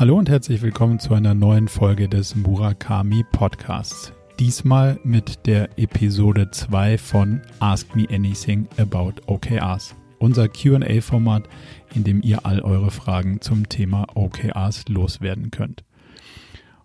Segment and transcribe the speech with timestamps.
[0.00, 4.14] Hallo und herzlich willkommen zu einer neuen Folge des Murakami Podcasts.
[4.38, 9.94] Diesmal mit der Episode 2 von Ask Me Anything About OKRs.
[10.18, 11.50] Unser QA-Format,
[11.94, 15.84] in dem ihr all eure Fragen zum Thema OKRs loswerden könnt.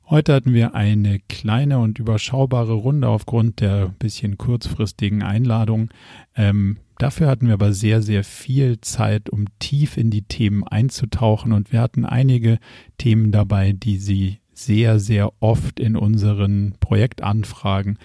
[0.08, 5.90] Heute hatten wir eine kleine und überschaubare Runde aufgrund der bisschen kurzfristigen Einladung.
[6.36, 11.54] Ähm, dafür hatten wir aber sehr, sehr viel Zeit, um tief in die Themen einzutauchen
[11.54, 12.60] und wir hatten einige
[13.00, 17.98] Themen dabei, die Sie sehr, sehr oft in unseren Projektanfragen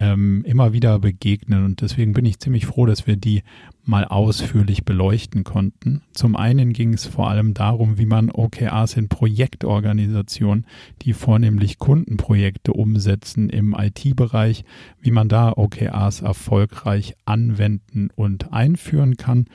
[0.00, 1.64] ähm, immer wieder begegnen.
[1.64, 3.42] Und deswegen bin ich ziemlich froh, dass wir die
[3.84, 6.02] mal ausführlich beleuchten konnten.
[6.12, 10.66] Zum einen ging es vor allem darum, wie man OKRs in Projektorganisationen,
[11.02, 14.64] die vornehmlich Kundenprojekte umsetzen im IT-Bereich,
[15.00, 19.46] wie man da OKRs erfolgreich anwenden und einführen kann.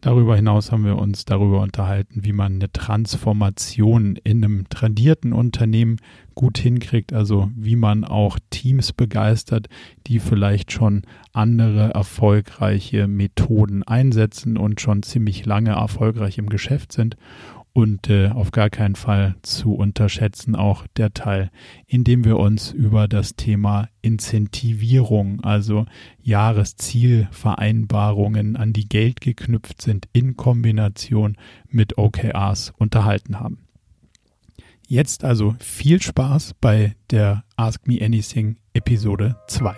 [0.00, 5.96] Darüber hinaus haben wir uns darüber unterhalten, wie man eine Transformation in einem tradierten Unternehmen
[6.36, 9.68] gut hinkriegt, also wie man auch Teams begeistert,
[10.06, 17.16] die vielleicht schon andere erfolgreiche Methoden einsetzen und schon ziemlich lange erfolgreich im Geschäft sind
[17.78, 21.52] und äh, auf gar keinen Fall zu unterschätzen auch der Teil,
[21.86, 25.86] in dem wir uns über das Thema Incentivierung, also
[26.20, 31.36] Jahreszielvereinbarungen, an die Geld geknüpft sind, in Kombination
[31.68, 33.68] mit OKRs unterhalten haben.
[34.88, 39.76] Jetzt also viel Spaß bei der Ask Me Anything Episode 2.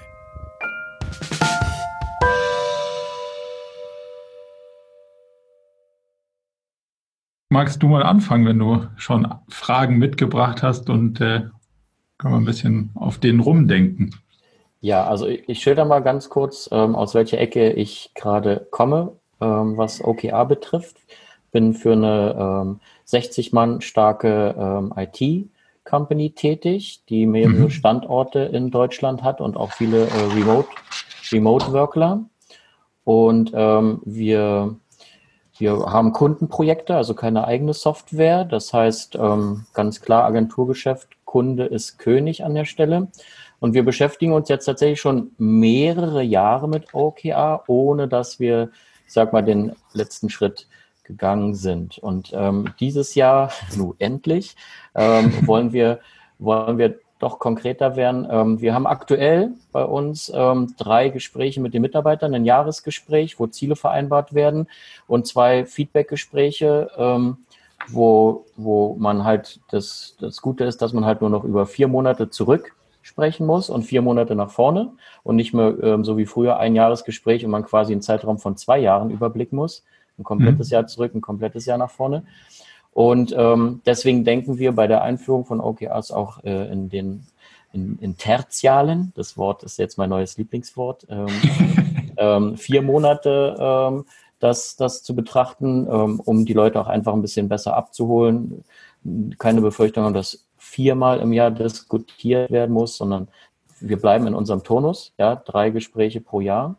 [7.52, 11.42] Magst du mal anfangen, wenn du schon Fragen mitgebracht hast und äh,
[12.16, 14.14] können wir ein bisschen auf den rumdenken?
[14.80, 19.16] Ja, also ich, ich schilder mal ganz kurz, ähm, aus welcher Ecke ich gerade komme,
[19.40, 20.98] ähm, was OKR betrifft.
[21.50, 27.70] Bin für eine ähm, 60 Mann starke ähm, IT-Company tätig, die mehrere mhm.
[27.70, 30.68] Standorte in Deutschland hat und auch viele äh, Remote,
[31.32, 32.24] Remote-Workler.
[33.02, 34.76] Und ähm, wir
[35.60, 38.44] wir haben Kundenprojekte, also keine eigene Software.
[38.44, 43.08] Das heißt ähm, ganz klar Agenturgeschäft, Kunde ist König an der Stelle.
[43.60, 48.70] Und wir beschäftigen uns jetzt tatsächlich schon mehrere Jahre mit OKR, ohne dass wir,
[49.06, 50.66] ich sag mal, den letzten Schritt
[51.04, 51.98] gegangen sind.
[51.98, 54.56] Und ähm, dieses Jahr, nun endlich,
[54.94, 56.00] ähm, wollen wir
[56.40, 58.26] wollen wir doch konkreter werden.
[58.28, 63.46] Ähm, wir haben aktuell bei uns ähm, drei Gespräche mit den Mitarbeitern, ein Jahresgespräch, wo
[63.46, 64.66] Ziele vereinbart werden
[65.06, 67.38] und zwei Feedbackgespräche, ähm,
[67.88, 71.88] wo, wo man halt, das, das Gute ist, dass man halt nur noch über vier
[71.88, 74.92] Monate zurück sprechen muss und vier Monate nach vorne
[75.22, 78.78] und nicht mehr so wie früher ein Jahresgespräch und man quasi einen Zeitraum von zwei
[78.78, 79.84] Jahren überblicken muss.
[80.18, 80.74] Ein komplettes mhm.
[80.74, 82.24] Jahr zurück, ein komplettes Jahr nach vorne.
[83.00, 87.26] Und ähm, deswegen denken wir bei der Einführung von OKRs auch äh, in den
[87.72, 91.28] in, in Tertialen, das Wort ist jetzt mein neues Lieblingswort, ähm,
[92.18, 94.04] ähm, vier Monate ähm,
[94.38, 98.64] das, das zu betrachten, ähm, um die Leute auch einfach ein bisschen besser abzuholen.
[99.38, 103.28] Keine Befürchtung dass viermal im Jahr diskutiert werden muss, sondern
[103.80, 106.76] wir bleiben in unserem Turnus, ja, drei Gespräche pro Jahr.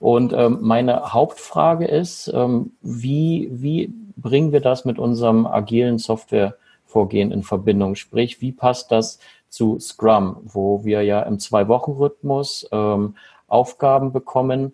[0.00, 7.32] Und ähm, meine Hauptfrage ist, ähm, wie, wie bringen wir das mit unserem agilen Softwarevorgehen
[7.32, 7.94] in Verbindung?
[7.94, 13.14] Sprich, wie passt das zu Scrum, wo wir ja im Zwei-Wochen-Rhythmus ähm,
[13.46, 14.72] Aufgaben bekommen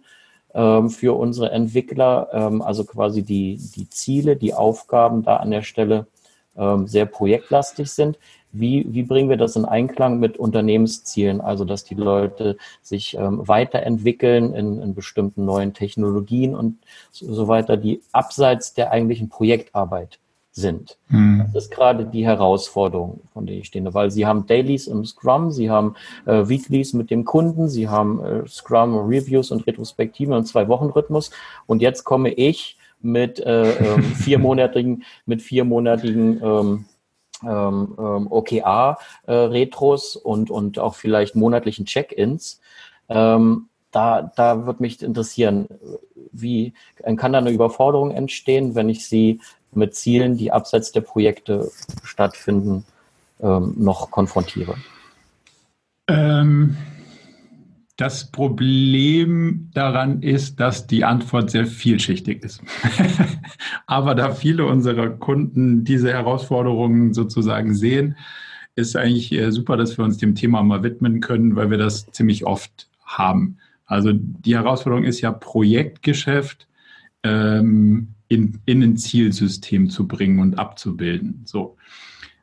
[0.55, 5.63] ähm, für unsere Entwickler, ähm, also quasi die, die Ziele, die Aufgaben da an der
[5.63, 6.07] Stelle
[6.57, 8.19] ähm, sehr projektlastig sind.
[8.53, 11.41] Wie, wie bringen wir das in Einklang mit Unternehmenszielen?
[11.41, 16.79] Also, dass die Leute sich ähm, weiterentwickeln in, in bestimmten neuen Technologien und
[17.11, 20.19] so, so weiter, die abseits der eigentlichen Projektarbeit
[20.53, 20.99] sind.
[21.09, 21.45] Mhm.
[21.53, 25.51] Das ist gerade die Herausforderung, von der ich stehe, weil sie haben Dailies im Scrum,
[25.51, 25.95] sie haben
[26.27, 30.87] äh, Weeklies mit dem Kunden, sie haben äh, Scrum Reviews und Retrospektiven und zwei Wochen
[30.87, 31.31] Rhythmus
[31.67, 36.85] und jetzt komme ich mit äh, ähm, viermonatigen mit viermonatigen ähm,
[37.43, 42.61] ähm, ähm OKR-Retros äh, und, und auch vielleicht monatlichen Check-ins.
[43.09, 45.69] Ähm, da, da wird mich interessieren,
[46.33, 46.75] wie
[47.17, 49.41] kann da eine Überforderung entstehen, wenn ich sie
[49.73, 51.71] mit Zielen, die abseits der Projekte
[52.05, 52.85] stattfinden,
[53.41, 54.77] ähm, noch konfrontiere?
[56.09, 56.77] Ähm,
[58.01, 62.63] das Problem daran ist, dass die Antwort sehr vielschichtig ist.
[63.87, 68.17] Aber da viele unserer Kunden diese Herausforderungen sozusagen sehen,
[68.75, 72.07] ist eigentlich äh, super, dass wir uns dem Thema mal widmen können, weil wir das
[72.11, 73.59] ziemlich oft haben.
[73.85, 76.69] Also die Herausforderung ist ja Projektgeschäft
[77.23, 81.43] ähm, in, in ein Zielsystem zu bringen und abzubilden.
[81.45, 81.77] So.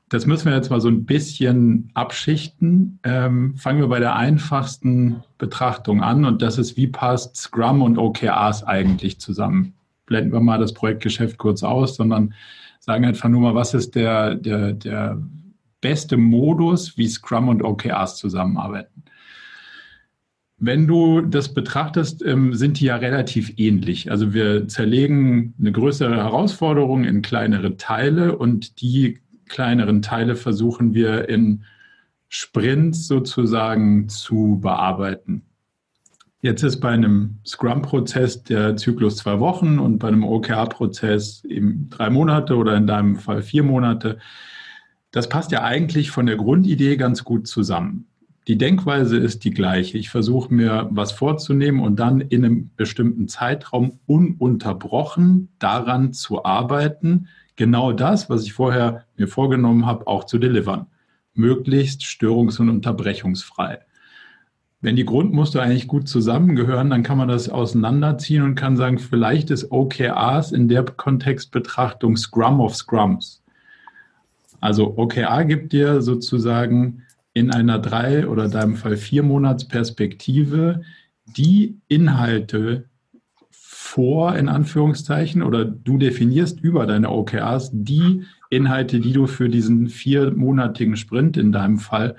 [0.10, 3.00] Das müssen wir jetzt mal so ein bisschen abschichten.
[3.04, 7.98] Ähm, fangen wir bei der einfachsten Betrachtung an und das ist, wie passt Scrum und
[7.98, 9.74] OKRs eigentlich zusammen?
[10.06, 12.34] Blenden wir mal das Projektgeschäft kurz aus, sondern
[12.80, 15.22] sagen einfach nur mal, was ist der, der, der
[15.82, 19.04] beste Modus, wie Scrum und OKRs zusammenarbeiten?
[20.60, 24.10] Wenn du das betrachtest, ähm, sind die ja relativ ähnlich.
[24.10, 31.30] Also wir zerlegen eine größere Herausforderung in kleinere Teile und die kleineren Teile versuchen wir
[31.30, 31.64] in
[32.30, 35.44] Sprints sozusagen zu bearbeiten.
[36.42, 42.10] Jetzt ist bei einem Scrum-Prozess der Zyklus zwei Wochen und bei einem OKR-Prozess eben drei
[42.10, 44.20] Monate oder in deinem Fall vier Monate.
[45.12, 48.06] Das passt ja eigentlich von der Grundidee ganz gut zusammen.
[48.48, 49.98] Die Denkweise ist die gleiche.
[49.98, 57.28] Ich versuche mir was vorzunehmen und dann in einem bestimmten Zeitraum ununterbrochen daran zu arbeiten,
[57.58, 60.88] genau das, was ich vorher mir vorgenommen habe, auch zu delivern.
[61.34, 63.80] Möglichst störungs- und unterbrechungsfrei.
[64.80, 69.50] Wenn die Grundmuster eigentlich gut zusammengehören, dann kann man das auseinanderziehen und kann sagen, vielleicht
[69.50, 73.44] ist OKRs in der Kontextbetrachtung Scrum of Scrums.
[74.62, 77.04] Also OKR gibt dir sozusagen
[77.34, 80.82] in einer drei oder deinem Fall vier Monats Perspektive
[81.26, 82.86] die Inhalte
[83.88, 89.88] vor, in Anführungszeichen, oder du definierst über deine OKRs die Inhalte, die du für diesen
[89.88, 92.18] viermonatigen Sprint in deinem Fall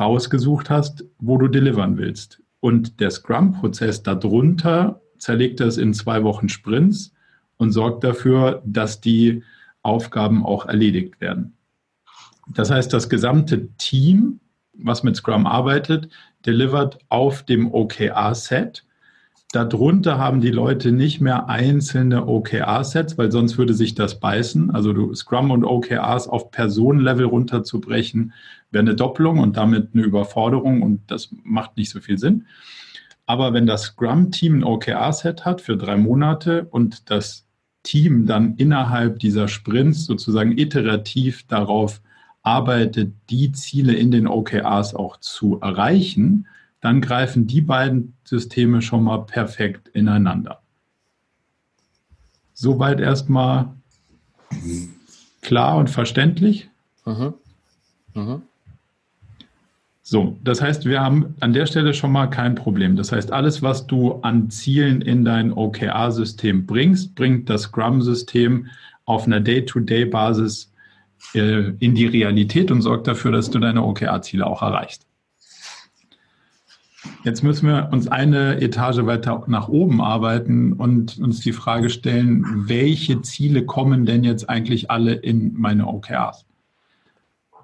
[0.00, 2.42] rausgesucht hast, wo du delivern willst.
[2.60, 7.12] Und der Scrum-Prozess darunter zerlegt das in zwei Wochen Sprints
[7.58, 9.42] und sorgt dafür, dass die
[9.82, 11.56] Aufgaben auch erledigt werden.
[12.54, 14.40] Das heißt, das gesamte Team,
[14.72, 16.08] was mit Scrum arbeitet,
[16.46, 18.87] delivert auf dem OKR-Set
[19.52, 24.70] Darunter haben die Leute nicht mehr einzelne OKR-Sets, weil sonst würde sich das beißen.
[24.70, 28.34] Also du Scrum und OKRs auf Personenlevel runterzubrechen,
[28.70, 32.46] wäre eine Doppelung und damit eine Überforderung und das macht nicht so viel Sinn.
[33.24, 37.46] Aber wenn das Scrum-Team ein OKR-Set hat für drei Monate und das
[37.82, 42.02] Team dann innerhalb dieser Sprints sozusagen iterativ darauf
[42.42, 46.46] arbeitet, die Ziele in den OKRs auch zu erreichen,
[46.80, 50.60] dann greifen die beiden Systeme schon mal perfekt ineinander.
[52.54, 53.72] Soweit erstmal
[55.42, 56.68] klar und verständlich.
[57.04, 57.34] Mhm.
[58.14, 58.42] Mhm.
[60.02, 62.96] So, das heißt, wir haben an der Stelle schon mal kein Problem.
[62.96, 68.68] Das heißt, alles, was du an Zielen in dein OKR-System bringst, bringt das Scrum-System
[69.04, 70.72] auf einer Day-to-Day-Basis
[71.34, 75.07] äh, in die Realität und sorgt dafür, dass du deine OKR-Ziele auch erreichst.
[77.24, 82.44] Jetzt müssen wir uns eine Etage weiter nach oben arbeiten und uns die Frage stellen,
[82.68, 86.46] welche Ziele kommen denn jetzt eigentlich alle in meine OKRs?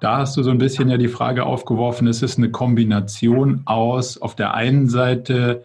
[0.01, 4.17] Da hast du so ein bisschen ja die Frage aufgeworfen, es ist eine Kombination aus
[4.17, 5.63] auf der einen Seite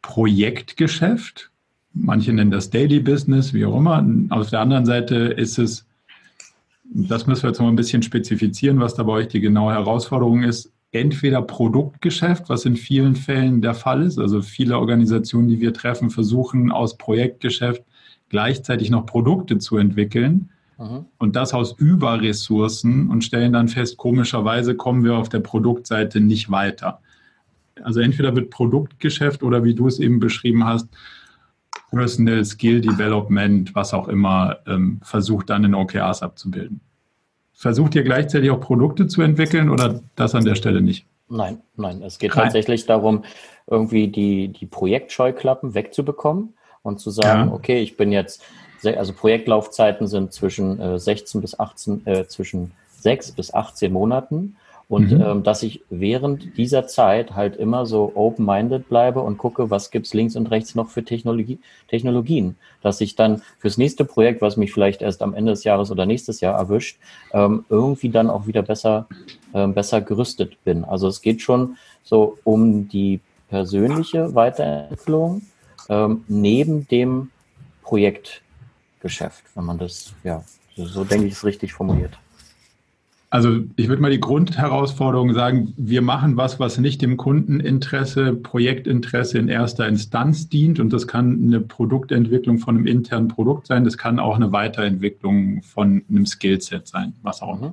[0.00, 1.50] Projektgeschäft,
[1.92, 4.04] manche nennen das Daily Business, wie auch immer.
[4.30, 5.86] Auf der anderen Seite ist es,
[6.84, 10.42] das müssen wir jetzt mal ein bisschen spezifizieren, was da bei euch die genaue Herausforderung
[10.42, 14.18] ist, entweder Produktgeschäft, was in vielen Fällen der Fall ist.
[14.18, 17.82] Also viele Organisationen, die wir treffen, versuchen aus Projektgeschäft
[18.28, 20.50] gleichzeitig noch Produkte zu entwickeln.
[20.78, 21.06] Mhm.
[21.18, 26.50] Und das aus Überressourcen und stellen dann fest, komischerweise kommen wir auf der Produktseite nicht
[26.50, 27.00] weiter.
[27.82, 30.88] Also entweder wird Produktgeschäft oder wie du es eben beschrieben hast,
[31.90, 36.80] Personal Skill Development, was auch immer, ähm, versucht dann in OKRs abzubilden.
[37.62, 41.06] Versucht ihr gleichzeitig auch Produkte zu entwickeln oder das an der Stelle nicht?
[41.28, 42.02] Nein, nein.
[42.02, 42.46] Es geht Nein.
[42.46, 43.22] tatsächlich darum,
[43.68, 47.54] irgendwie die, die Projektscheuklappen wegzubekommen und zu sagen, ja.
[47.54, 48.42] okay, ich bin jetzt,
[48.82, 54.56] also Projektlaufzeiten sind zwischen äh, 16 bis 18, äh, zwischen 6 bis 18 Monaten
[54.88, 55.22] und mhm.
[55.22, 60.14] ähm, dass ich während dieser Zeit halt immer so open-minded bleibe und gucke, was gibt's
[60.14, 61.58] links und rechts noch für Technologie,
[61.88, 62.56] Technologien.
[62.82, 66.06] Dass ich dann fürs nächste Projekt, was mich vielleicht erst am Ende des Jahres oder
[66.06, 66.98] nächstes Jahr erwischt,
[67.32, 69.06] ähm, irgendwie dann auch wieder besser,
[69.54, 70.84] ähm, besser gerüstet bin.
[70.84, 75.42] Also es geht schon so um die persönliche Weiterentwicklung
[75.88, 77.30] ähm, neben dem
[77.82, 80.44] Projektgeschäft, wenn man das, ja,
[80.76, 82.18] so, so denke ich, es richtig formuliert.
[83.32, 89.38] Also ich würde mal die Grundherausforderung sagen, wir machen was, was nicht dem Kundeninteresse, Projektinteresse
[89.38, 90.78] in erster Instanz dient.
[90.78, 95.62] Und das kann eine Produktentwicklung von einem internen Produkt sein, das kann auch eine Weiterentwicklung
[95.62, 97.68] von einem Skillset sein, was auch immer.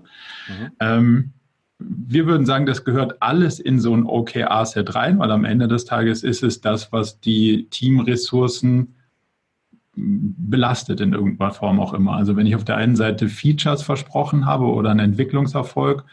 [0.48, 0.72] Mhm.
[0.80, 1.30] Ähm,
[1.78, 5.84] wir würden sagen, das gehört alles in so ein OKR-Set rein, weil am Ende des
[5.84, 8.96] Tages ist es das, was die Teamressourcen
[10.02, 12.14] belastet in irgendeiner Form auch immer.
[12.14, 16.06] Also wenn ich auf der einen Seite Features versprochen habe oder einen Entwicklungserfolg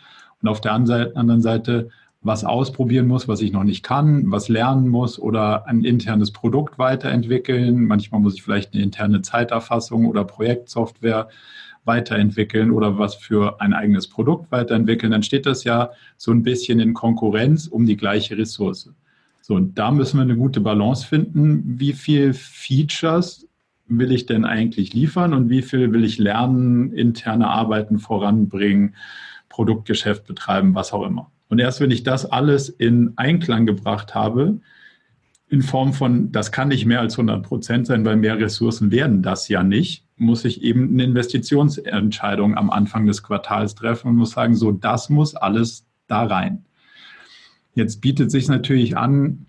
[0.43, 1.89] und auf der anderen Seite
[2.23, 6.79] was ausprobieren muss, was ich noch nicht kann, was lernen muss oder ein internes Produkt
[6.79, 7.85] weiterentwickeln.
[7.85, 11.29] Manchmal muss ich vielleicht eine interne Zeiterfassung oder Projektsoftware
[11.85, 15.13] weiterentwickeln oder was für ein eigenes Produkt weiterentwickeln.
[15.13, 18.91] Dann steht das ja so ein bisschen in Konkurrenz um die gleiche Ressource.
[19.41, 21.79] So, und da müssen wir eine gute Balance finden.
[21.79, 23.46] Wie viel Features
[23.89, 28.95] will ich denn eigentlich liefern und wie viel will ich lernen, interne Arbeiten voranbringen,
[29.49, 31.31] Produktgeschäft betreiben, was auch immer.
[31.49, 34.61] Und erst wenn ich das alles in Einklang gebracht habe,
[35.49, 39.23] in Form von, das kann nicht mehr als 100 Prozent sein, weil mehr Ressourcen werden
[39.23, 44.33] das ja nicht, muss ich eben eine Investitionsentscheidung am Anfang des Quartals treffen und muss
[44.33, 46.65] sagen, so, das muss alles da rein.
[47.75, 49.47] Jetzt bietet sich natürlich an,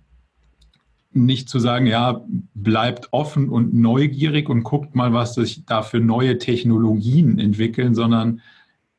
[1.12, 2.22] nicht zu sagen, ja,
[2.54, 8.42] bleibt offen und neugierig und guckt mal, was sich da für neue Technologien entwickeln, sondern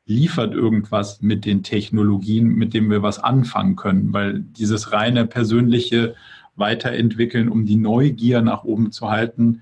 [0.05, 6.15] liefert irgendwas mit den Technologien, mit dem wir was anfangen können, weil dieses reine persönliche
[6.55, 9.61] Weiterentwickeln, um die Neugier nach oben zu halten,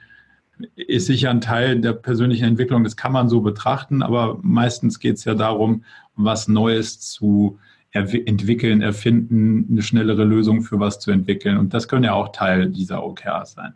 [0.76, 2.84] ist sicher ein Teil der persönlichen Entwicklung.
[2.84, 5.84] Das kann man so betrachten, aber meistens geht es ja darum,
[6.16, 7.60] was Neues zu
[7.98, 11.58] entwickeln, erfinden, eine schnellere Lösung für was zu entwickeln.
[11.58, 13.74] Und das können ja auch Teil dieser OKRs sein.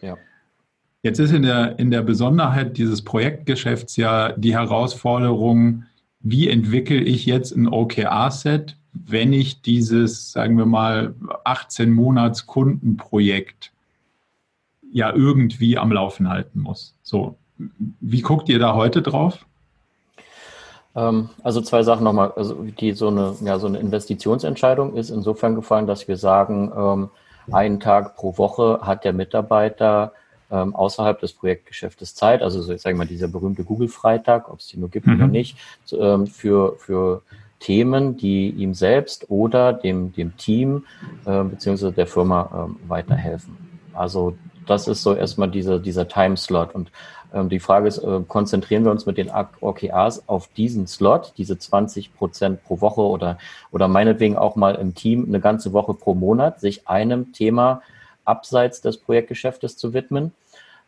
[0.00, 0.16] Ja.
[1.02, 5.84] Jetzt ist in der, in der Besonderheit dieses Projektgeschäfts ja die Herausforderung,
[6.20, 11.14] wie entwickle ich jetzt ein OKR-Set, wenn ich dieses, sagen wir mal,
[11.44, 13.72] 18 Monats Kundenprojekt
[14.92, 16.96] ja irgendwie am Laufen halten muss.
[17.02, 17.36] So,
[18.00, 19.44] wie guckt ihr da heute drauf?
[20.96, 22.32] Ähm, also zwei Sachen nochmal.
[22.36, 27.10] Also die so eine, ja, so eine Investitionsentscheidung ist insofern gefallen, dass wir sagen, ähm,
[27.52, 30.12] einen Tag pro Woche hat der Mitarbeiter
[30.50, 34.68] ähm, außerhalb des Projektgeschäftes Zeit, also so, ich sage mal, dieser berühmte Google-Freitag, ob es
[34.68, 35.16] die nur gibt mhm.
[35.16, 35.58] oder nicht,
[35.92, 37.22] ähm, für, für
[37.60, 40.84] Themen, die ihm selbst oder dem, dem Team
[41.24, 43.56] äh, beziehungsweise der Firma äh, weiterhelfen.
[43.94, 44.36] Also
[44.66, 46.74] das ist so erstmal dieser, dieser Timeslot.
[46.74, 46.90] Und
[47.34, 51.58] ähm, die Frage ist, äh, konzentrieren wir uns mit den OKRs auf diesen Slot, diese
[51.58, 53.38] 20 Prozent pro Woche oder,
[53.72, 57.82] oder meinetwegen auch mal im Team eine ganze Woche pro Monat, sich einem Thema
[58.24, 60.32] abseits des Projektgeschäftes zu widmen?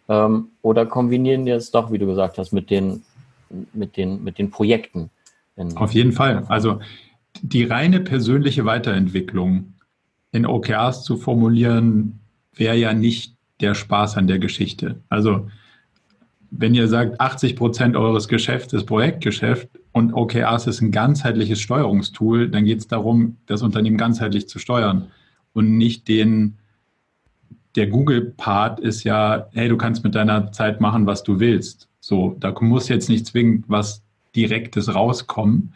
[0.08, 3.02] Ähm, oder kombinieren wir es doch, wie du gesagt hast, mit den,
[3.72, 5.10] mit den, mit den Projekten?
[5.74, 6.44] Auf jeden Fall.
[6.48, 6.80] Also
[7.42, 9.74] die reine persönliche Weiterentwicklung
[10.32, 12.20] in OKRs zu formulieren,
[12.54, 15.00] wäre ja nicht der Spaß an der Geschichte.
[15.08, 15.48] Also
[16.50, 22.48] wenn ihr sagt, 80 Prozent eures Geschäfts ist Projektgeschäft und OKRs ist ein ganzheitliches Steuerungstool,
[22.48, 25.08] dann geht es darum, das Unternehmen ganzheitlich zu steuern
[25.52, 26.58] und nicht den,
[27.76, 31.88] der Google-Part ist ja, hey, du kannst mit deiner Zeit machen, was du willst.
[32.00, 34.02] So, da muss jetzt nicht zwingend was
[34.34, 35.72] Direktes rauskommen.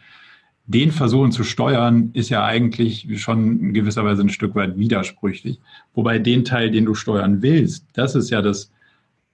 [0.67, 5.59] Den versuchen zu steuern, ist ja eigentlich schon in gewisser Weise ein Stück weit widersprüchlich.
[5.95, 8.71] Wobei den Teil, den du steuern willst, das ist ja das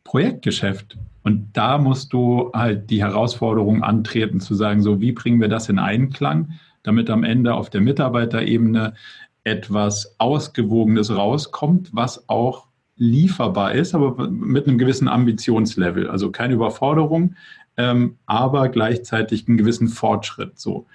[0.07, 0.97] Projektgeschäft.
[1.23, 5.67] Und da musst du halt die Herausforderung antreten, zu sagen, so wie bringen wir das
[5.67, 8.93] in Einklang, damit am Ende auf der Mitarbeiterebene
[9.43, 16.09] etwas Ausgewogenes rauskommt, was auch lieferbar ist, aber mit einem gewissen Ambitionslevel.
[16.09, 17.35] Also keine Überforderung,
[17.75, 20.57] ähm, aber gleichzeitig einen gewissen Fortschritt.
[20.57, 20.87] So.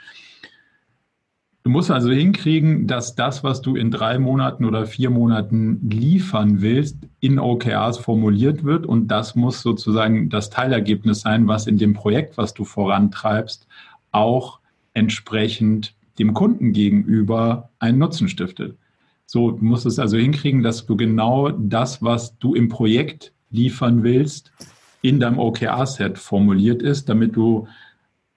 [1.64, 6.60] Du musst also hinkriegen, dass das, was du in drei Monaten oder vier Monaten liefern
[6.60, 8.84] willst, in OKRs formuliert wird.
[8.84, 13.68] Und das muss sozusagen das Teilergebnis sein, was in dem Projekt, was du vorantreibst,
[14.10, 14.58] auch
[14.92, 18.76] entsprechend dem Kunden gegenüber einen Nutzen stiftet.
[19.24, 24.02] So, du musst es also hinkriegen, dass du genau das, was du im Projekt liefern
[24.02, 24.52] willst,
[25.00, 27.68] in deinem OKR-Set formuliert ist, damit du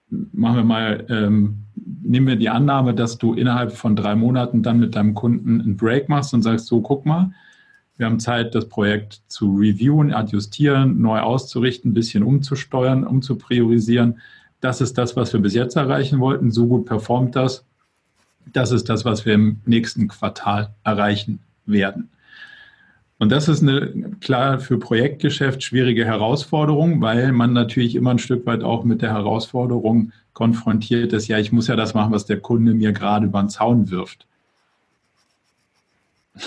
[0.08, 4.80] machen wir mal, ähm, nehmen wir die Annahme, dass du innerhalb von drei Monaten dann
[4.80, 7.32] mit deinem Kunden einen Break machst und sagst, so, guck mal,
[7.96, 14.18] wir haben Zeit, das Projekt zu reviewen, adjustieren, neu auszurichten, ein bisschen umzusteuern, umzupriorisieren.
[14.60, 16.50] Das ist das, was wir bis jetzt erreichen wollten.
[16.50, 17.64] So gut performt das.
[18.52, 22.10] Das ist das, was wir im nächsten Quartal erreichen werden.
[23.18, 28.44] Und das ist eine klar für Projektgeschäft schwierige Herausforderung, weil man natürlich immer ein Stück
[28.44, 32.38] weit auch mit der Herausforderung konfrontiert ist, ja, ich muss ja das machen, was der
[32.38, 34.26] Kunde mir gerade über den Zaun wirft.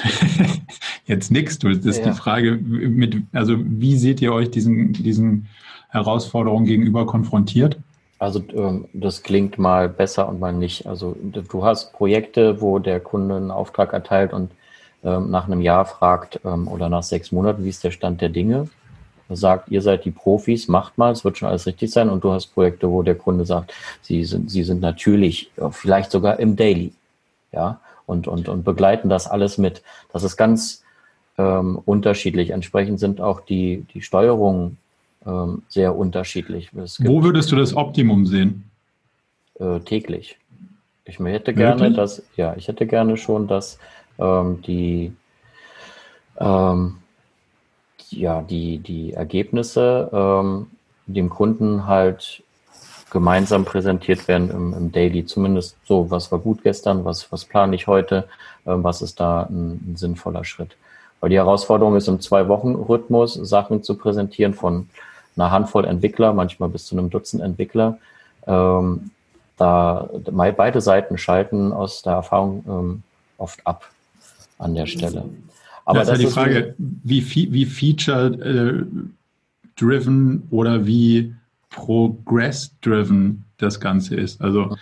[1.08, 1.70] Jetzt nix, du.
[1.70, 2.12] Das ist ja.
[2.12, 5.48] die Frage, mit, also wie seht ihr euch diesen, diesen
[5.90, 7.80] Herausforderungen gegenüber konfrontiert?
[8.20, 10.86] Also ähm, das klingt mal besser und mal nicht.
[10.86, 14.52] Also du hast Projekte, wo der Kunde einen Auftrag erteilt und
[15.04, 18.30] ähm, nach einem Jahr fragt ähm, oder nach sechs Monaten, wie ist der Stand der
[18.30, 18.70] Dinge?
[19.30, 22.10] Sagt, ihr seid die Profis, macht mal, es wird schon alles richtig sein.
[22.10, 26.40] Und du hast Projekte, wo der Kunde sagt, sie sind, sie sind natürlich, vielleicht sogar
[26.40, 26.94] im Daily,
[27.52, 29.84] ja, und, und, und begleiten das alles mit.
[30.12, 30.84] Das ist ganz
[31.38, 32.50] ähm, unterschiedlich.
[32.50, 34.78] Entsprechend sind auch die, die Steuerungen
[35.26, 36.70] ähm, sehr unterschiedlich.
[36.74, 38.70] Wo würdest du das Optimum sehen?
[39.60, 40.38] Äh, täglich.
[41.06, 41.98] Ich hätte gerne, Wirklich?
[41.98, 43.80] dass, ja, ich hätte gerne schon, dass
[44.20, 45.12] ähm, die,
[46.40, 46.98] ähm,
[48.12, 50.68] ja, die, die Ergebnisse ähm,
[51.06, 52.44] dem Kunden halt
[53.10, 55.26] gemeinsam präsentiert werden im, im, Daily.
[55.26, 58.28] Zumindest so, was war gut gestern, was, was plane ich heute,
[58.66, 60.76] äh, was ist da ein, ein, sinnvoller Schritt.
[61.20, 64.90] Weil die Herausforderung ist, im Zwei-Wochen-Rhythmus Sachen zu präsentieren von
[65.36, 67.98] einer Handvoll Entwickler, manchmal bis zu einem Dutzend Entwickler.
[68.48, 69.12] Ähm,
[69.58, 73.04] da beide Seiten schalten aus der Erfahrung ähm,
[73.38, 73.90] oft ab
[74.58, 75.26] an der Stelle.
[75.90, 81.34] Aber das ist ja die Frage, wie, wie feature-driven äh, oder wie
[81.72, 84.40] progress-driven das Ganze ist.
[84.40, 84.78] Also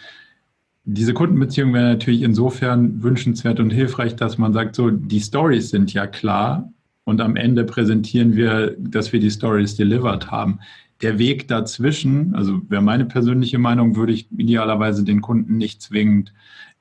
[0.83, 5.93] diese Kundenbeziehung wäre natürlich insofern wünschenswert und hilfreich, dass man sagt, so, die Stories sind
[5.93, 6.69] ja klar
[7.05, 10.59] und am Ende präsentieren wir, dass wir die Stories delivered haben.
[11.01, 16.33] Der Weg dazwischen, also wäre meine persönliche Meinung, würde ich idealerweise den Kunden nicht zwingend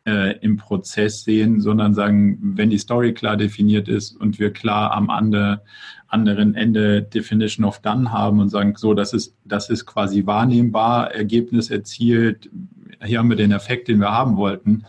[0.07, 4.93] äh, im Prozess sehen, sondern sagen, wenn die Story klar definiert ist und wir klar
[4.93, 5.63] am ande,
[6.09, 11.13] anderen Ende Definition of Done haben und sagen, so, das ist, das ist quasi wahrnehmbar,
[11.13, 12.49] Ergebnis erzielt,
[13.03, 14.85] hier haben wir den Effekt, den wir haben wollten.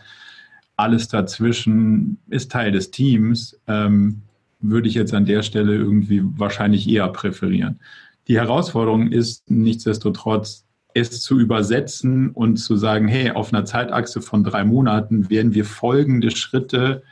[0.76, 4.22] Alles dazwischen ist Teil des Teams, ähm,
[4.60, 7.80] würde ich jetzt an der Stelle irgendwie wahrscheinlich eher präferieren.
[8.28, 10.64] Die Herausforderung ist nichtsdestotrotz,
[10.98, 15.64] es zu übersetzen und zu sagen, hey, auf einer Zeitachse von drei Monaten werden wir
[15.64, 17.02] folgende Schritte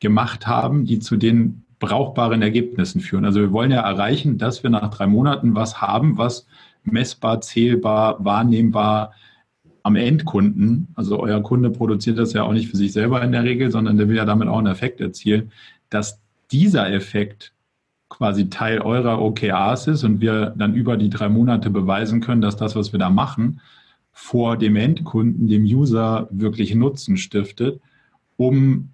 [0.00, 3.24] gemacht haben, die zu den brauchbaren Ergebnissen führen.
[3.24, 6.46] Also wir wollen ja erreichen, dass wir nach drei Monaten was haben, was
[6.84, 9.12] messbar, zählbar, wahrnehmbar
[9.82, 13.44] am Endkunden, also euer Kunde produziert das ja auch nicht für sich selber in der
[13.44, 15.52] Regel, sondern der will ja damit auch einen Effekt erzielen,
[15.90, 17.52] dass dieser Effekt
[18.08, 22.56] quasi Teil eurer OKRs ist und wir dann über die drei Monate beweisen können, dass
[22.56, 23.60] das, was wir da machen,
[24.12, 27.80] vor dem Endkunden, dem User wirklich Nutzen stiftet,
[28.36, 28.90] um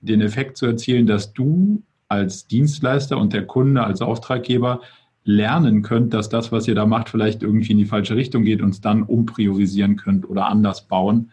[0.00, 4.80] den Effekt zu erzielen, dass du als Dienstleister und der Kunde als Auftraggeber
[5.24, 8.62] lernen könnt, dass das, was ihr da macht, vielleicht irgendwie in die falsche Richtung geht
[8.62, 11.32] und es dann umpriorisieren könnt oder anders bauen.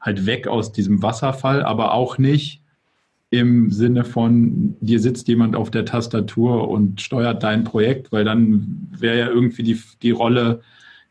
[0.00, 2.61] Halt weg aus diesem Wasserfall, aber auch nicht
[3.32, 8.88] im Sinne von, dir sitzt jemand auf der Tastatur und steuert dein Projekt, weil dann
[8.90, 10.60] wäre ja irgendwie die, die Rolle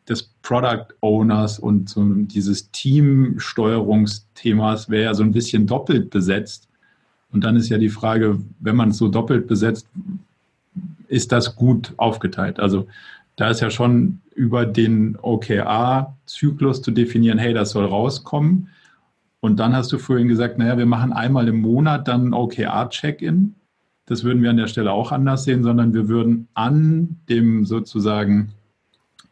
[0.07, 6.67] des Product Owners und so dieses Teamsteuerungsthemas wäre ja so ein bisschen doppelt besetzt.
[7.31, 9.87] Und dann ist ja die Frage, wenn man es so doppelt besetzt,
[11.07, 12.59] ist das gut aufgeteilt?
[12.59, 12.85] Also
[13.35, 18.69] da ist ja schon über den OKR-Zyklus zu definieren, hey, das soll rauskommen.
[19.41, 23.55] Und dann hast du vorhin gesagt, naja, wir machen einmal im Monat dann OKR-Check-In.
[24.05, 28.53] Das würden wir an der Stelle auch anders sehen, sondern wir würden an dem sozusagen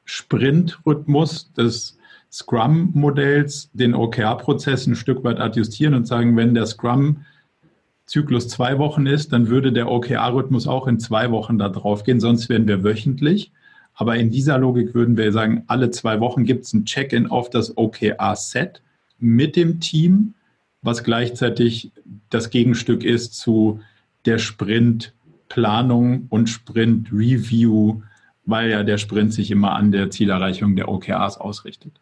[0.06, 1.98] Sprint-Rhythmus des
[2.32, 9.32] Scrum-Modells den OKR-Prozess ein Stück weit adjustieren und sagen, wenn der Scrum-Zyklus zwei Wochen ist,
[9.32, 13.52] dann würde der OKR-Rhythmus auch in zwei Wochen da drauf gehen, sonst wären wir wöchentlich.
[13.93, 17.52] Aber in dieser Logik würden wir sagen, alle zwei Wochen gibt es ein Check-in auf
[17.52, 18.82] das OKR-Set
[19.19, 20.34] mit dem Team,
[20.82, 21.91] was gleichzeitig
[22.29, 23.82] das Gegenstück ist zu
[24.25, 28.01] der Sprintplanung und Sprint-Review,
[28.45, 31.99] weil ja der Sprint sich immer an der Zielerreichung der OKRs ausrichtet.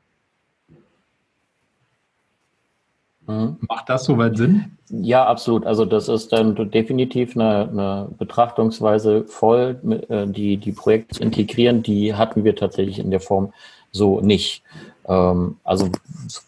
[3.28, 4.78] Macht das soweit Sinn?
[4.90, 5.66] Ja, absolut.
[5.66, 12.16] Also das ist dann definitiv eine, eine Betrachtungsweise voll, äh, die die Projekte integrieren, die
[12.16, 13.52] hatten wir tatsächlich in der Form
[13.92, 14.64] so nicht.
[15.08, 15.90] Ähm, also,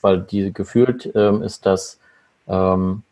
[0.02, 2.00] weil die gefühlt ähm, ist das,
[2.48, 3.04] ähm,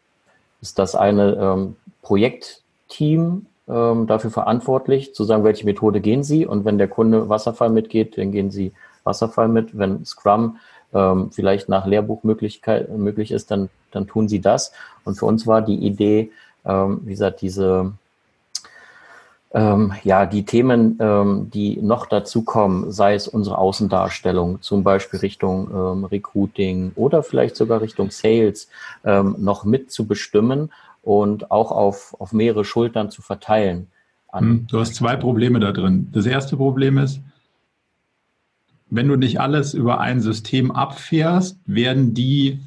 [0.62, 6.46] ist das eine ähm, Projektteam ähm, dafür verantwortlich, zu sagen, welche Methode gehen Sie.
[6.46, 9.78] Und wenn der Kunde Wasserfall mitgeht, dann gehen Sie Wasserfall mit.
[9.78, 10.58] Wenn Scrum
[10.94, 12.62] ähm, vielleicht nach Lehrbuch möglich
[13.32, 14.72] ist, dann, dann tun Sie das.
[15.06, 16.32] Und für uns war die Idee,
[16.64, 17.94] wie gesagt, diese
[19.54, 25.20] Ähm, ja, die Themen, ähm, die noch dazu kommen, sei es unsere Außendarstellung, zum Beispiel
[25.20, 28.68] Richtung ähm, Recruiting oder vielleicht sogar Richtung Sales,
[29.06, 30.70] ähm, noch mit zu bestimmen
[31.02, 33.88] und auch auf, auf mehrere Schultern zu verteilen.
[34.34, 36.10] Hm, du hast zwei Probleme da drin.
[36.12, 37.22] Das erste Problem ist,
[38.90, 42.60] wenn du nicht alles über ein System abfährst, werden die,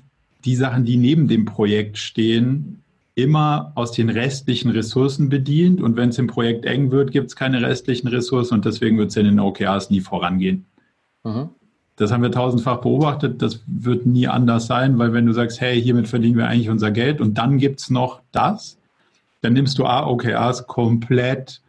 [0.45, 2.83] die Sachen, die neben dem Projekt stehen,
[3.15, 5.81] immer aus den restlichen Ressourcen bedient.
[5.81, 9.11] Und wenn es im Projekt eng wird, gibt es keine restlichen Ressourcen und deswegen wird
[9.11, 10.67] es in den OKRs nie vorangehen.
[11.25, 11.51] Mhm.
[11.97, 13.43] Das haben wir tausendfach beobachtet.
[13.43, 16.91] Das wird nie anders sein, weil wenn du sagst, hey, hiermit verdienen wir eigentlich unser
[16.91, 18.79] Geld und dann gibt es noch das,
[19.43, 21.61] dann nimmst du A, OKRs komplett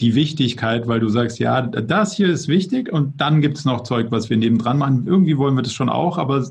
[0.00, 3.82] die Wichtigkeit, weil du sagst, ja, das hier ist wichtig und dann gibt es noch
[3.82, 5.04] Zeug, was wir nebendran machen.
[5.06, 6.46] Irgendwie wollen wir das schon auch, aber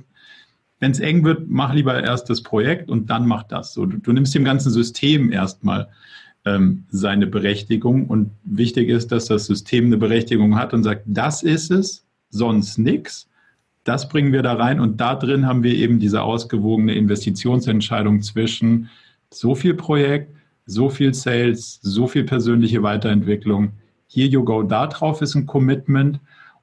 [0.79, 3.73] wenn es eng wird, mach lieber erst das Projekt und dann mach das.
[3.73, 5.87] So, du, du nimmst dem ganzen System erstmal
[6.45, 11.43] ähm, seine Berechtigung und wichtig ist, dass das System eine Berechtigung hat und sagt, das
[11.43, 13.27] ist es, sonst nichts.
[13.83, 18.89] Das bringen wir da rein und da drin haben wir eben diese ausgewogene Investitionsentscheidung zwischen
[19.31, 20.35] so viel Projekt,
[20.65, 23.73] so viel Sales, so viel persönliche Weiterentwicklung.
[24.07, 26.19] Here you go, da drauf ist ein Commitment.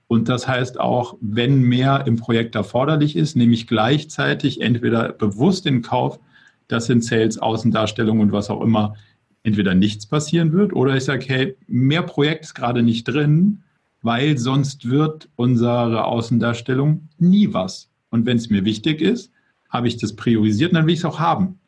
[0.09, 5.67] Und das heißt auch, wenn mehr im Projekt erforderlich ist, nehme ich gleichzeitig entweder bewusst
[5.67, 6.21] in Kauf,
[6.69, 8.95] dass in Sales, Außendarstellung und was auch immer
[9.43, 13.63] entweder nichts passieren wird oder ich sage, hey, mehr Projekt ist gerade nicht drin,
[14.03, 17.89] weil sonst wird unsere Außendarstellung nie was.
[18.11, 19.33] Und wenn es mir wichtig ist,
[19.69, 21.59] habe ich das priorisiert und dann will ich es auch haben.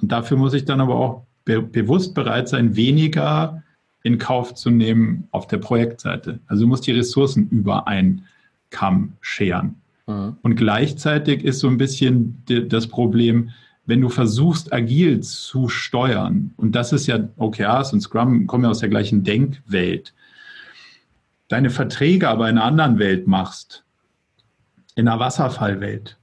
[0.00, 3.62] Und dafür muss ich dann aber auch be bewusst bereit sein, weniger
[4.02, 6.40] in Kauf zu nehmen auf der Projektseite.
[6.46, 8.24] Also du musst die Ressourcen über einen
[8.70, 9.76] Kamm scheren.
[10.06, 10.36] Mhm.
[10.42, 13.50] Und gleichzeitig ist so ein bisschen das Problem,
[13.86, 18.70] wenn du versuchst, agil zu steuern, und das ist ja OKRs und Scrum kommen ja
[18.70, 20.14] aus der gleichen Denkwelt,
[21.48, 23.82] deine Verträge aber in einer anderen Welt machst,
[24.94, 26.16] in einer Wasserfallwelt,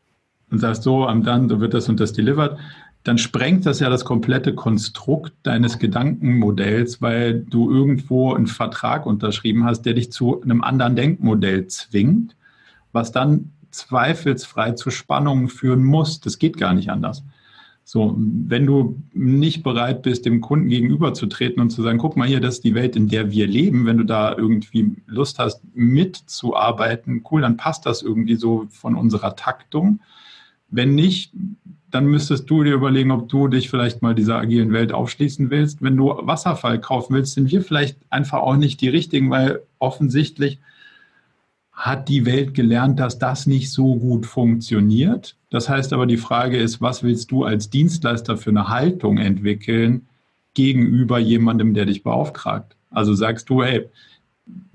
[0.49, 2.57] und sagst so, am dann wird das und das delivered,
[3.07, 9.63] dann sprengt das ja das komplette Konstrukt deines Gedankenmodells, weil du irgendwo einen Vertrag unterschrieben
[9.63, 12.35] hast, der dich zu einem anderen Denkmodell zwingt,
[12.91, 16.19] was dann zweifelsfrei zu Spannungen führen muss.
[16.19, 17.23] Das geht gar nicht anders.
[17.85, 22.41] So, wenn du nicht bereit bist, dem Kunden gegenüberzutreten und zu sagen, guck mal hier,
[22.41, 27.23] das ist die Welt, in der wir leben, wenn du da irgendwie Lust hast, mitzuarbeiten,
[27.31, 30.01] cool, dann passt das irgendwie so von unserer Taktung.
[30.69, 31.31] Wenn nicht,
[31.91, 35.81] dann müsstest du dir überlegen, ob du dich vielleicht mal dieser agilen Welt aufschließen willst.
[35.81, 40.59] Wenn du Wasserfall kaufen willst, sind wir vielleicht einfach auch nicht die richtigen, weil offensichtlich
[41.71, 45.35] hat die Welt gelernt, dass das nicht so gut funktioniert.
[45.49, 50.07] Das heißt aber, die Frage ist, was willst du als Dienstleister für eine Haltung entwickeln
[50.55, 52.75] gegenüber jemandem, der dich beauftragt?
[52.89, 53.87] Also sagst du, hey,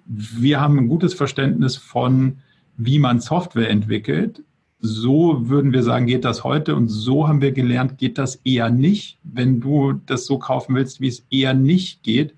[0.07, 2.39] wir haben ein gutes Verständnis von,
[2.77, 4.43] wie man Software entwickelt
[4.85, 8.69] so würden wir sagen, geht das heute und so haben wir gelernt, geht das eher
[8.69, 9.17] nicht.
[9.23, 12.35] Wenn du das so kaufen willst, wie es eher nicht geht,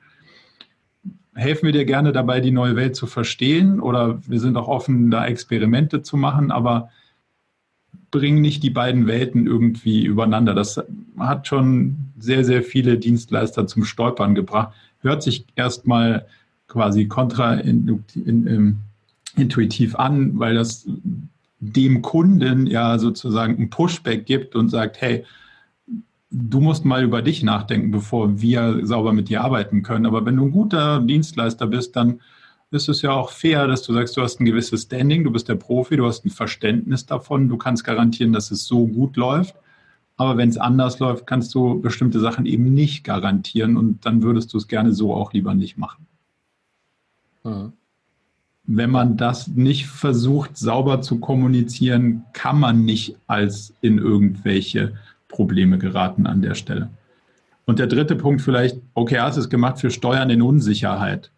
[1.35, 5.11] helfen wir dir gerne dabei, die neue Welt zu verstehen oder wir sind auch offen,
[5.11, 6.91] da Experimente zu machen, aber
[8.11, 10.55] bringen nicht die beiden Welten irgendwie übereinander.
[10.55, 10.83] Das
[11.19, 14.75] hat schon sehr, sehr viele Dienstleister zum Stolpern gebracht.
[15.01, 16.27] Hört sich erstmal
[16.69, 20.87] quasi kontraintuitiv an, weil das
[21.73, 25.25] dem Kunden ja sozusagen ein Pushback gibt und sagt, hey,
[26.31, 30.07] du musst mal über dich nachdenken, bevor wir sauber mit dir arbeiten können.
[30.07, 32.21] Aber wenn du ein guter Dienstleister bist, dann
[32.71, 35.49] ist es ja auch fair, dass du sagst, du hast ein gewisses Standing, du bist
[35.49, 39.55] der Profi, du hast ein Verständnis davon, du kannst garantieren, dass es so gut läuft.
[40.17, 44.53] Aber wenn es anders läuft, kannst du bestimmte Sachen eben nicht garantieren und dann würdest
[44.53, 46.07] du es gerne so auch lieber nicht machen.
[47.45, 47.73] Mhm
[48.67, 54.95] wenn man das nicht versucht, sauber zu kommunizieren, kann man nicht als in irgendwelche
[55.29, 56.89] Probleme geraten an der Stelle.
[57.67, 61.31] Und der dritte Punkt vielleicht, OKRs ist gemacht für Steuern in Unsicherheit.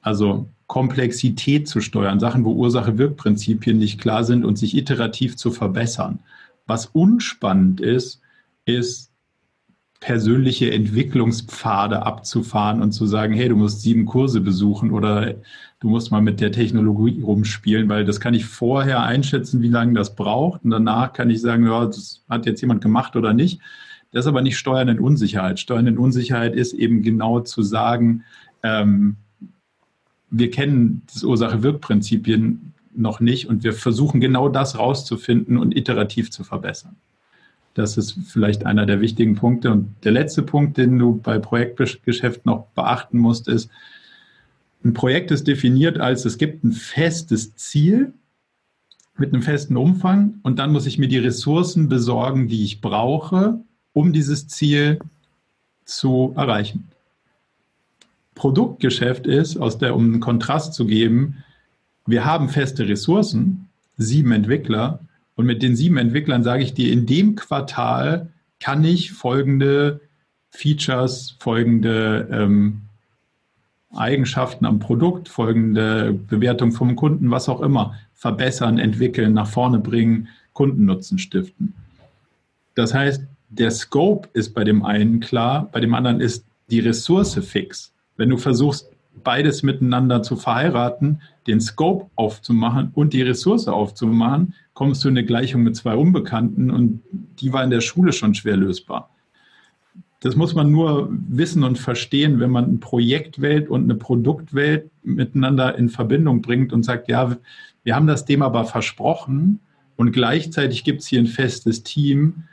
[0.00, 6.20] Also Komplexität zu steuern, Sachen, wo Ursache-Wirk-Prinzipien nicht klar sind und sich iterativ zu verbessern.
[6.66, 8.20] Was unspannend ist,
[8.64, 9.11] ist
[10.02, 15.34] persönliche Entwicklungspfade abzufahren und zu sagen, hey, du musst sieben Kurse besuchen oder
[15.78, 19.94] du musst mal mit der Technologie rumspielen, weil das kann ich vorher einschätzen, wie lange
[19.94, 23.60] das braucht und danach kann ich sagen, ja, das hat jetzt jemand gemacht oder nicht.
[24.10, 25.60] Das ist aber nicht Steuern in Unsicherheit.
[25.60, 28.24] Steuern in Unsicherheit ist eben genau zu sagen,
[28.64, 29.18] ähm,
[30.30, 36.42] wir kennen das Ursache-Wirk-Prinzipien noch nicht und wir versuchen genau das rauszufinden und iterativ zu
[36.42, 36.96] verbessern.
[37.74, 39.70] Das ist vielleicht einer der wichtigen Punkte.
[39.70, 43.70] Und der letzte Punkt, den du bei Projektgeschäft noch beachten musst, ist,
[44.84, 48.12] ein Projekt ist definiert als, es gibt ein festes Ziel
[49.16, 53.60] mit einem festen Umfang und dann muss ich mir die Ressourcen besorgen, die ich brauche,
[53.92, 54.98] um dieses Ziel
[55.84, 56.88] zu erreichen.
[58.34, 61.44] Produktgeschäft ist, aus der, um einen Kontrast zu geben,
[62.06, 65.00] wir haben feste Ressourcen, sieben Entwickler,
[65.36, 68.28] und mit den sieben Entwicklern sage ich dir, in dem Quartal
[68.60, 70.00] kann ich folgende
[70.50, 72.82] Features, folgende ähm,
[73.94, 80.28] Eigenschaften am Produkt, folgende Bewertung vom Kunden, was auch immer, verbessern, entwickeln, nach vorne bringen,
[80.52, 81.74] Kundennutzen stiften.
[82.74, 87.34] Das heißt, der Scope ist bei dem einen klar, bei dem anderen ist die Ressource
[87.34, 87.92] fix.
[88.16, 88.88] Wenn du versuchst,
[89.22, 95.26] beides miteinander zu verheiraten, den Scope aufzumachen und die Ressource aufzumachen, kommst du in eine
[95.26, 99.10] Gleichung mit zwei Unbekannten und die war in der Schule schon schwer lösbar.
[100.20, 105.76] Das muss man nur wissen und verstehen, wenn man eine Projektwelt und eine Produktwelt miteinander
[105.76, 107.36] in Verbindung bringt und sagt, ja,
[107.82, 109.58] wir haben das Thema aber versprochen
[109.96, 112.44] und gleichzeitig gibt es hier ein festes Team,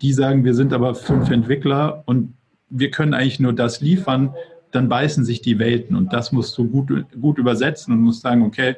[0.00, 2.32] die sagen, wir sind aber fünf Entwickler und
[2.70, 4.34] wir können eigentlich nur das liefern,
[4.70, 8.42] dann beißen sich die Welten und das musst du gut, gut übersetzen und musst sagen,
[8.42, 8.76] okay,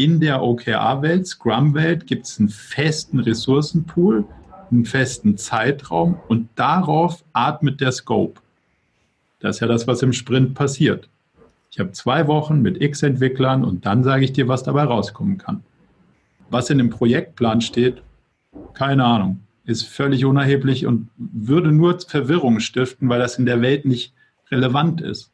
[0.00, 4.24] in der OKR-Welt, Scrum-Welt gibt es einen festen Ressourcenpool,
[4.70, 8.40] einen festen Zeitraum und darauf atmet der Scope.
[9.40, 11.10] Das ist ja das, was im Sprint passiert.
[11.70, 15.36] Ich habe zwei Wochen mit X Entwicklern und dann sage ich dir, was dabei rauskommen
[15.36, 15.62] kann.
[16.48, 18.02] Was in dem Projektplan steht,
[18.72, 23.84] keine Ahnung, ist völlig unerheblich und würde nur Verwirrung stiften, weil das in der Welt
[23.84, 24.14] nicht
[24.50, 25.30] relevant ist.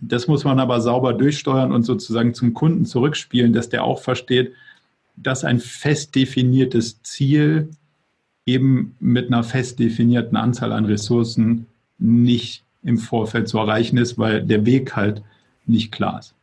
[0.00, 4.52] Das muss man aber sauber durchsteuern und sozusagen zum Kunden zurückspielen, dass der auch versteht,
[5.16, 7.70] dass ein fest definiertes Ziel
[8.46, 11.66] eben mit einer fest definierten Anzahl an Ressourcen
[11.98, 15.22] nicht im Vorfeld zu erreichen ist, weil der Weg halt
[15.66, 16.34] nicht klar ist.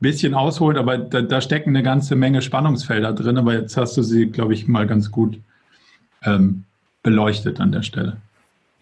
[0.00, 4.02] Bisschen ausholt, aber da, da stecken eine ganze Menge Spannungsfelder drin, aber jetzt hast du
[4.02, 5.38] sie, glaube ich, mal ganz gut
[6.24, 6.64] ähm,
[7.02, 8.18] beleuchtet an der Stelle.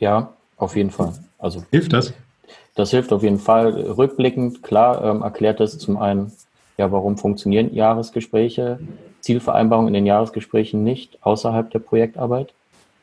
[0.00, 1.12] Ja, auf jeden Fall.
[1.38, 2.14] Also hilft das?
[2.74, 3.72] Das hilft auf jeden Fall.
[3.72, 6.32] Rückblickend, klar, ähm, erklärt es zum einen,
[6.78, 8.78] ja, warum funktionieren Jahresgespräche,
[9.20, 12.54] Zielvereinbarungen in den Jahresgesprächen nicht außerhalb der Projektarbeit.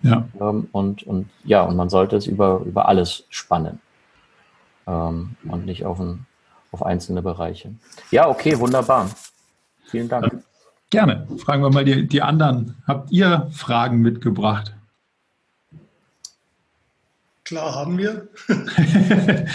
[0.01, 0.27] Ja.
[0.39, 3.79] Ähm, und, und ja, und man sollte es über, über alles spannen
[4.87, 6.25] ähm, und nicht auf, ein,
[6.71, 7.73] auf einzelne Bereiche.
[8.11, 9.09] Ja, okay, wunderbar.
[9.85, 10.43] Vielen Dank.
[10.89, 11.27] Gerne.
[11.37, 12.77] Fragen wir mal die, die anderen.
[12.87, 14.73] Habt ihr Fragen mitgebracht?
[17.49, 18.27] Klar haben wir.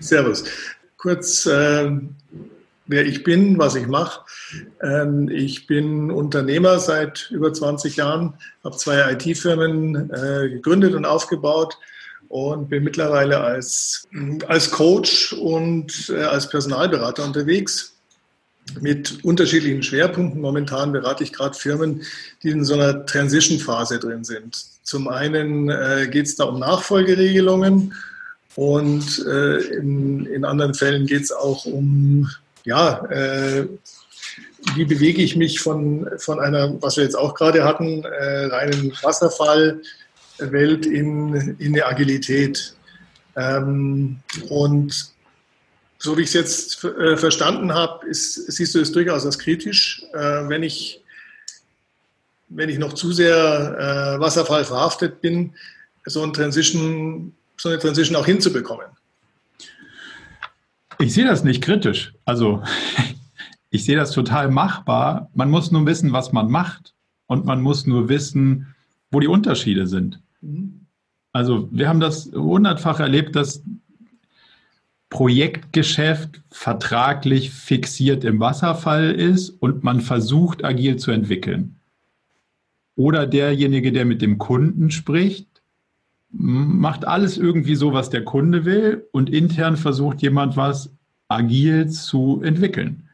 [0.00, 0.42] Servus.
[0.96, 1.92] Kurz, äh,
[2.88, 4.22] wer ich bin, was ich mache.
[4.82, 8.34] Ähm, ich bin Unternehmer seit über 20 Jahren,
[8.64, 11.78] habe zwei IT-Firmen äh, gegründet und aufgebaut
[12.26, 14.08] und bin mittlerweile als,
[14.48, 17.99] als Coach und äh, als Personalberater unterwegs
[18.80, 20.40] mit unterschiedlichen Schwerpunkten.
[20.40, 22.02] Momentan berate ich gerade Firmen,
[22.42, 24.64] die in so einer Transition-Phase drin sind.
[24.82, 27.94] Zum einen äh, geht es da um Nachfolgeregelungen
[28.56, 32.28] und äh, in, in anderen Fällen geht es auch um
[32.64, 33.66] ja, äh,
[34.74, 38.92] wie bewege ich mich von, von einer, was wir jetzt auch gerade hatten, äh, reinen
[39.02, 42.74] Wasserfallwelt in, in eine Agilität.
[43.36, 45.12] Ähm, und
[46.02, 50.02] so wie ich es jetzt äh, verstanden habe, ist, siehst du es durchaus als kritisch,
[50.14, 51.02] äh, wenn, ich,
[52.48, 55.52] wenn ich noch zu sehr äh, Wasserfall verhaftet bin,
[56.06, 58.86] so, ein Transition, so eine Transition auch hinzubekommen.
[60.98, 62.14] Ich sehe das nicht kritisch.
[62.24, 62.62] Also
[63.70, 65.28] ich sehe das total machbar.
[65.34, 66.94] Man muss nur wissen, was man macht.
[67.26, 68.74] Und man muss nur wissen,
[69.10, 70.20] wo die Unterschiede sind.
[70.40, 70.86] Mhm.
[71.32, 73.62] Also wir haben das hundertfach erlebt, dass
[75.10, 81.76] Projektgeschäft vertraglich fixiert im Wasserfall ist und man versucht, agil zu entwickeln.
[82.94, 85.46] Oder derjenige, der mit dem Kunden spricht,
[86.30, 90.94] macht alles irgendwie so, was der Kunde will und intern versucht jemand was
[91.28, 93.08] agil zu entwickeln.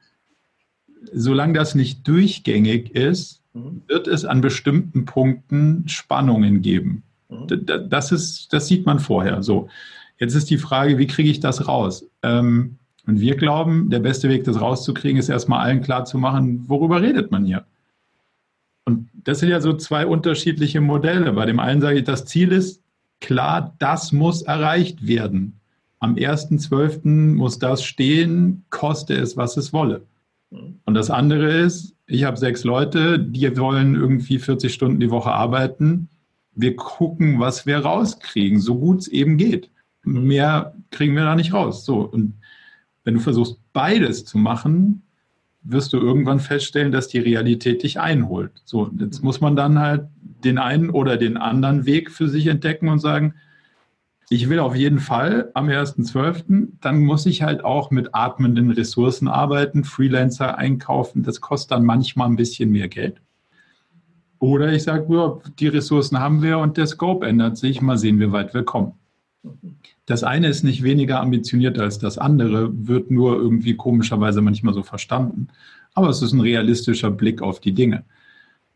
[1.13, 3.83] Solange das nicht durchgängig ist, mhm.
[3.87, 7.05] wird es an bestimmten Punkten Spannungen geben.
[7.31, 7.65] Mhm.
[7.89, 9.43] Das, ist, das sieht man vorher.
[9.43, 9.69] So,
[10.19, 12.07] jetzt ist die Frage, wie kriege ich das raus?
[12.23, 16.65] Ähm, und wir glauben, der beste Weg, das rauszukriegen, ist erstmal allen klar zu machen,
[16.69, 17.65] worüber redet man hier?
[18.85, 21.33] Und das sind ja so zwei unterschiedliche Modelle.
[21.33, 22.83] Bei dem einen sage ich, das Ziel ist,
[23.21, 25.61] klar, das muss erreicht werden.
[25.99, 27.35] Am 1.12.
[27.35, 30.03] muss das stehen, koste es, was es wolle.
[30.51, 35.33] Und das andere ist, ich habe sechs Leute, die wollen irgendwie 40 Stunden die Woche
[35.33, 36.09] arbeiten.
[36.55, 39.71] Wir gucken, was wir rauskriegen, so gut es eben geht.
[40.07, 41.85] Mehr kriegen wir da nicht raus.
[41.85, 42.35] So, und
[43.05, 45.03] wenn du versuchst, beides zu machen,
[45.63, 48.53] wirst du irgendwann feststellen, dass die Realität dich einholt.
[48.65, 50.07] So, jetzt muss man dann halt
[50.45, 53.35] den einen oder den anderen Weg für sich entdecken und sagen,
[54.29, 59.29] ich will auf jeden Fall am 1.12., dann muss ich halt auch mit atmenden Ressourcen
[59.29, 61.23] arbeiten, Freelancer einkaufen.
[61.23, 63.21] Das kostet dann manchmal ein bisschen mehr Geld.
[64.39, 67.81] Oder ich sage, ja, die Ressourcen haben wir und der Scope ändert sich.
[67.81, 68.93] Mal sehen, wie weit wir kommen.
[70.07, 74.85] Das eine ist nicht weniger ambitioniert als das andere, wird nur irgendwie komischerweise manchmal so
[74.85, 75.49] verstanden.
[75.95, 78.05] Aber es ist ein realistischer Blick auf die Dinge.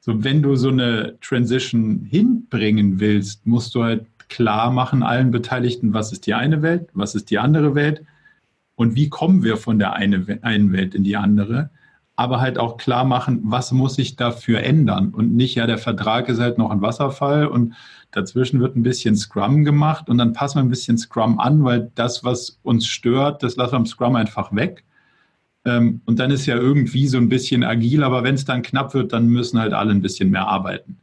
[0.00, 5.92] So, wenn du so eine Transition hinbringen willst, musst du halt klar machen allen Beteiligten,
[5.92, 8.02] was ist die eine Welt, was ist die andere Welt
[8.76, 11.70] und wie kommen wir von der eine, einen Welt in die andere.
[12.16, 16.28] Aber halt auch klar machen, was muss sich dafür ändern und nicht, ja, der Vertrag
[16.28, 17.74] ist halt noch ein Wasserfall und
[18.12, 21.90] dazwischen wird ein bisschen Scrum gemacht und dann passen wir ein bisschen Scrum an, weil
[21.94, 24.84] das, was uns stört, das lassen wir im Scrum einfach weg.
[25.64, 28.94] Ähm, und dann ist ja irgendwie so ein bisschen agil, aber wenn es dann knapp
[28.94, 30.96] wird, dann müssen halt alle ein bisschen mehr arbeiten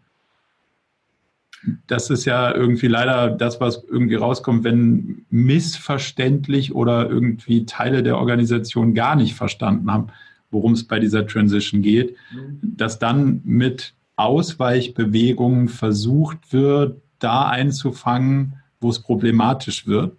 [1.87, 8.17] das ist ja irgendwie leider das, was irgendwie rauskommt, wenn missverständlich oder irgendwie Teile der
[8.17, 10.07] Organisation gar nicht verstanden haben,
[10.51, 12.59] worum es bei dieser Transition geht, mhm.
[12.61, 20.17] dass dann mit Ausweichbewegungen versucht wird, da einzufangen, wo es problematisch wird.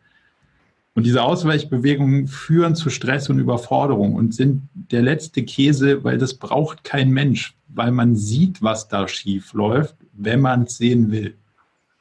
[0.94, 6.34] Und diese Ausweichbewegungen führen zu Stress und Überforderung und sind der letzte Käse, weil das
[6.34, 11.34] braucht kein Mensch, weil man sieht, was da schief läuft wenn man es sehen will.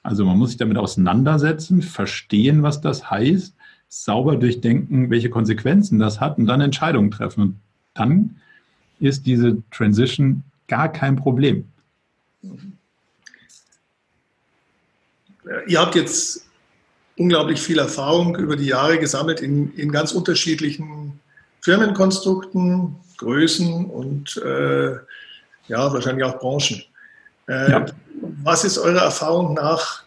[0.03, 3.55] Also man muss sich damit auseinandersetzen, verstehen, was das heißt,
[3.87, 7.41] sauber durchdenken, welche Konsequenzen das hat und dann Entscheidungen treffen.
[7.41, 7.55] Und
[7.93, 8.35] dann
[8.99, 11.65] ist diese Transition gar kein Problem.
[15.67, 16.45] Ihr habt jetzt
[17.17, 21.19] unglaublich viel Erfahrung über die Jahre gesammelt in, in ganz unterschiedlichen
[21.61, 24.91] Firmenkonstrukten, Größen und äh,
[25.67, 26.83] ja, wahrscheinlich auch Branchen.
[27.47, 27.85] Äh, ja.
[28.43, 30.03] Was ist eurer Erfahrung nach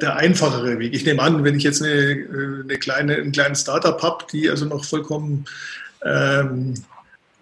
[0.00, 0.94] der einfachere Weg?
[0.94, 4.50] Ich nehme an, wenn ich jetzt eine, äh, eine kleine, einen kleinen Startup habe, die
[4.50, 5.44] also noch vollkommen
[6.04, 6.74] ähm,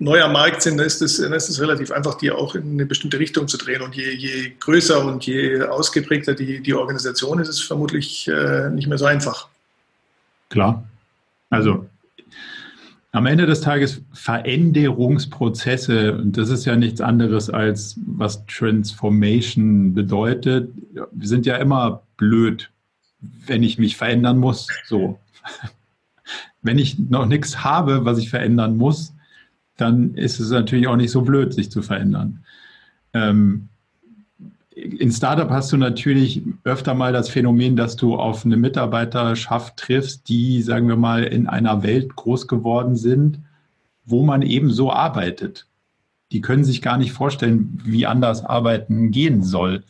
[0.02, 2.72] neu am Markt sind, dann ist, es dann ist es relativ einfach, die auch in
[2.72, 3.82] eine bestimmte Richtung zu drehen.
[3.82, 8.68] Und je, je größer und je ausgeprägter die, die Organisation ist, ist es vermutlich äh,
[8.70, 9.48] nicht mehr so einfach.
[10.48, 10.84] Klar.
[11.50, 11.86] Also
[13.12, 20.70] am Ende des Tages Veränderungsprozesse, und das ist ja nichts anderes als was Transformation bedeutet.
[21.12, 22.70] Wir sind ja immer blöd,
[23.20, 24.66] wenn ich mich verändern muss.
[24.86, 25.18] So.
[26.64, 29.12] Wenn ich noch nichts habe, was ich verändern muss,
[29.76, 32.44] dann ist es natürlich auch nicht so blöd, sich zu verändern.
[33.12, 33.68] Ähm,
[34.74, 40.28] in Startup hast du natürlich öfter mal das Phänomen, dass du auf eine Mitarbeiterschaft triffst,
[40.28, 43.40] die, sagen wir mal, in einer Welt groß geworden sind,
[44.04, 45.66] wo man eben so arbeitet.
[46.32, 49.85] Die können sich gar nicht vorstellen, wie anders arbeiten gehen soll.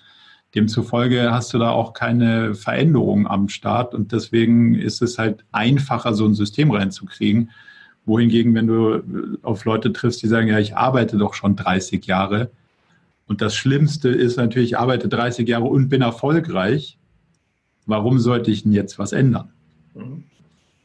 [0.55, 6.12] Demzufolge hast du da auch keine Veränderung am Start und deswegen ist es halt einfacher,
[6.12, 7.51] so ein System reinzukriegen.
[8.05, 12.51] Wohingegen, wenn du auf Leute triffst, die sagen, ja, ich arbeite doch schon 30 Jahre,
[13.33, 16.99] und das Schlimmste ist natürlich, ich arbeite 30 Jahre und bin erfolgreich.
[17.87, 19.51] Warum sollte ich denn jetzt was ändern?
[19.95, 20.25] Mhm.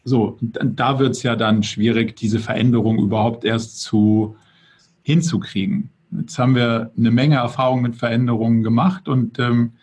[0.06, 4.38] So, da wird es ja dann schwierig, diese Veränderung überhaupt erst zu
[5.04, 5.90] hinzukriegen.
[6.18, 9.74] Jetzt haben wir eine Menge Erfahrung mit Veränderungen gemacht und ähm,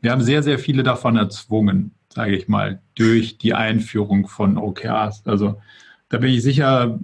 [0.00, 5.26] wir haben sehr, sehr viele davon erzwungen, sage ich mal, durch die Einführung von OKRs.
[5.26, 5.60] Also
[6.10, 6.98] da bin ich sicher,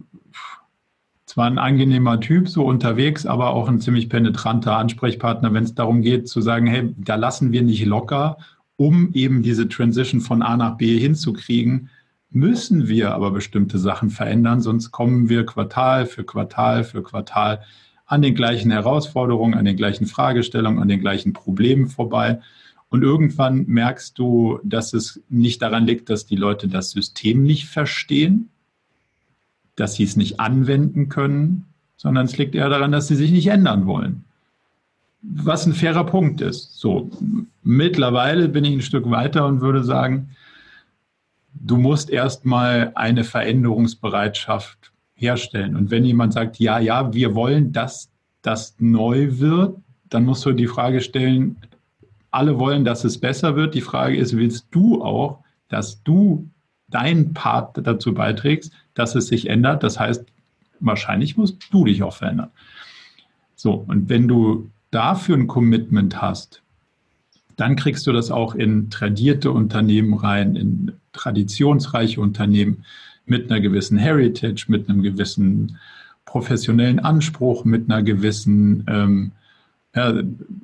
[1.24, 6.02] zwar ein angenehmer Typ so unterwegs, aber auch ein ziemlich penetranter Ansprechpartner, wenn es darum
[6.02, 8.36] geht zu sagen, hey, da lassen wir nicht locker,
[8.76, 11.88] um eben diese Transition von A nach B hinzukriegen,
[12.30, 17.62] müssen wir aber bestimmte Sachen verändern, sonst kommen wir Quartal für Quartal für Quartal
[18.06, 22.40] an den gleichen Herausforderungen, an den gleichen Fragestellungen, an den gleichen Problemen vorbei.
[22.88, 27.66] Und irgendwann merkst du, dass es nicht daran liegt, dass die Leute das System nicht
[27.66, 28.50] verstehen,
[29.76, 33.46] dass sie es nicht anwenden können, sondern es liegt eher daran, dass sie sich nicht
[33.46, 34.24] ändern wollen.
[35.22, 36.78] Was ein fairer Punkt ist.
[36.78, 37.10] So,
[37.62, 40.30] mittlerweile bin ich ein Stück weiter und würde sagen,
[41.54, 45.74] du musst erstmal eine Veränderungsbereitschaft herstellen.
[45.76, 48.10] Und wenn jemand sagt, ja, ja, wir wollen, dass
[48.42, 49.76] das neu wird,
[50.08, 51.56] dann musst du die Frage stellen,
[52.30, 53.74] alle wollen, dass es besser wird.
[53.74, 56.48] Die Frage ist, willst du auch, dass du
[56.88, 59.84] deinen Part dazu beiträgst, dass es sich ändert.
[59.84, 60.24] Das heißt,
[60.80, 62.50] wahrscheinlich musst du dich auch verändern.
[63.54, 66.62] So, und wenn du dafür ein Commitment hast,
[67.56, 72.84] dann kriegst du das auch in tradierte Unternehmen rein, in traditionsreiche Unternehmen
[73.24, 75.78] mit einer gewissen Heritage, mit einem gewissen
[76.26, 79.32] professionellen Anspruch, mit einer gewissen, ähm,
[79.94, 80.14] ja,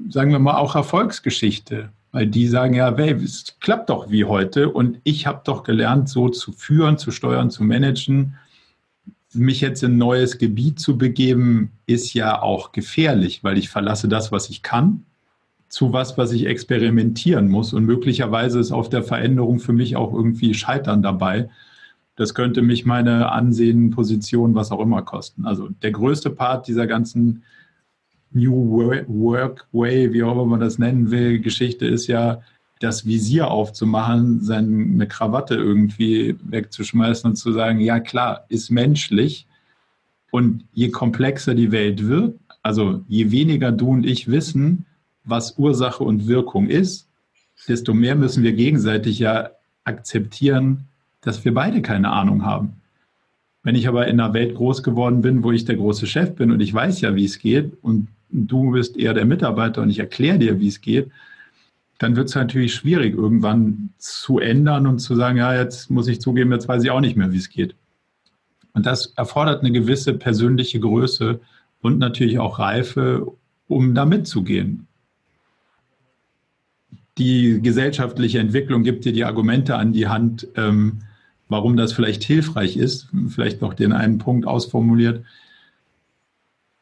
[0.08, 1.90] sagen wir mal, auch Erfolgsgeschichte.
[2.12, 6.10] Weil die sagen ja, hey, es klappt doch wie heute und ich habe doch gelernt,
[6.10, 8.36] so zu führen, zu steuern, zu managen.
[9.32, 14.08] Mich jetzt in ein neues Gebiet zu begeben, ist ja auch gefährlich, weil ich verlasse
[14.08, 15.06] das, was ich kann,
[15.68, 17.72] zu was, was ich experimentieren muss.
[17.72, 21.48] Und möglicherweise ist auf der Veränderung für mich auch irgendwie Scheitern dabei.
[22.16, 25.46] Das könnte mich meine Ansehen, Position, was auch immer kosten.
[25.46, 27.42] Also der größte Part dieser ganzen
[28.34, 32.42] New Work Way, wie auch immer man das nennen will, Geschichte ist ja,
[32.82, 39.46] das Visier aufzumachen, seine Krawatte irgendwie wegzuschmeißen und zu sagen, ja klar, ist menschlich.
[40.30, 44.86] Und je komplexer die Welt wird, also je weniger du und ich wissen,
[45.24, 47.08] was Ursache und Wirkung ist,
[47.68, 49.50] desto mehr müssen wir gegenseitig ja
[49.84, 50.88] akzeptieren,
[51.20, 52.80] dass wir beide keine Ahnung haben.
[53.62, 56.50] Wenn ich aber in einer Welt groß geworden bin, wo ich der große Chef bin
[56.50, 59.98] und ich weiß ja, wie es geht und du bist eher der Mitarbeiter und ich
[59.98, 61.10] erkläre dir, wie es geht,
[61.98, 66.20] dann wird es natürlich schwierig, irgendwann zu ändern und zu sagen, ja, jetzt muss ich
[66.20, 67.76] zugeben, jetzt weiß ich auch nicht mehr, wie es geht.
[68.72, 71.40] Und das erfordert eine gewisse persönliche Größe
[71.80, 73.26] und natürlich auch Reife,
[73.68, 74.88] um da mitzugehen.
[77.18, 81.02] Die gesellschaftliche Entwicklung gibt dir die Argumente an die Hand, ähm,
[81.48, 83.10] warum das vielleicht hilfreich ist.
[83.28, 85.22] Vielleicht noch den einen Punkt ausformuliert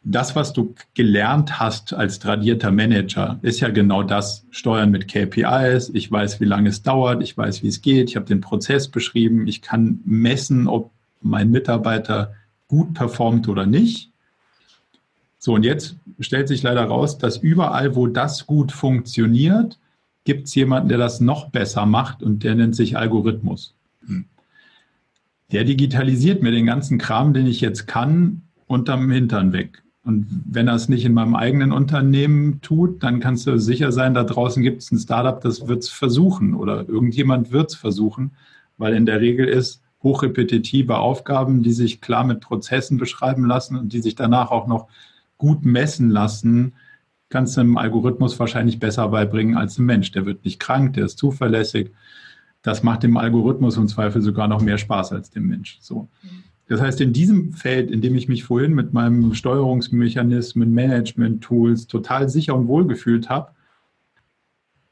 [0.02, 5.90] das, was du gelernt hast als tradierter Manager, ist ja genau das, Steuern mit KPIs.
[5.92, 8.88] Ich weiß, wie lange es dauert, ich weiß, wie es geht, ich habe den Prozess
[8.88, 10.90] beschrieben, ich kann messen, ob
[11.20, 12.34] mein Mitarbeiter
[12.66, 14.10] gut performt oder nicht.
[15.38, 19.78] So, und jetzt stellt sich leider raus, dass überall, wo das gut funktioniert,
[20.24, 23.74] gibt es jemanden, der das noch besser macht und der nennt sich Algorithmus.
[24.06, 24.26] Hm.
[25.52, 29.82] Der digitalisiert mir den ganzen Kram, den ich jetzt kann, unterm Hintern weg.
[30.02, 34.14] Und wenn er es nicht in meinem eigenen Unternehmen tut, dann kannst du sicher sein,
[34.14, 38.32] da draußen gibt es ein Startup, das wird es versuchen oder irgendjemand wird es versuchen,
[38.78, 43.92] weil in der Regel ist hochrepetitive Aufgaben, die sich klar mit Prozessen beschreiben lassen und
[43.92, 44.88] die sich danach auch noch
[45.36, 46.72] gut messen lassen,
[47.28, 50.10] kannst du einem Algorithmus wahrscheinlich besser beibringen als ein Mensch.
[50.12, 51.92] Der wird nicht krank, der ist zuverlässig.
[52.62, 55.78] Das macht dem Algorithmus im Zweifel sogar noch mehr Spaß als dem Mensch.
[55.80, 56.08] So.
[56.22, 56.44] Mhm.
[56.70, 62.28] Das heißt, in diesem Feld, in dem ich mich vorhin mit meinem Steuerungsmechanismen, Management-Tools total
[62.28, 63.50] sicher und wohl gefühlt habe,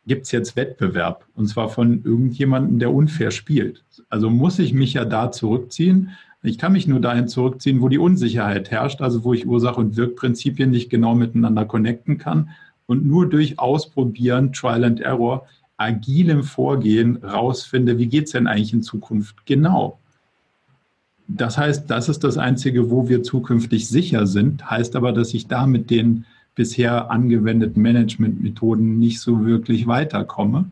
[0.04, 1.24] gibt es jetzt Wettbewerb.
[1.34, 3.84] Und zwar von irgendjemandem, der unfair spielt.
[4.08, 6.10] Also muss ich mich ja da zurückziehen.
[6.42, 9.96] Ich kann mich nur dahin zurückziehen, wo die Unsicherheit herrscht, also wo ich Ursache- und
[9.96, 12.50] Wirkprinzipien nicht genau miteinander connecten kann
[12.86, 18.72] und nur durch Ausprobieren, Trial and Error, agilem Vorgehen rausfinde, wie geht es denn eigentlich
[18.72, 20.00] in Zukunft genau.
[21.28, 25.46] Das heißt, das ist das Einzige, wo wir zukünftig sicher sind, heißt aber, dass ich
[25.46, 26.24] da mit den
[26.54, 30.70] bisher angewendeten Managementmethoden nicht so wirklich weiterkomme.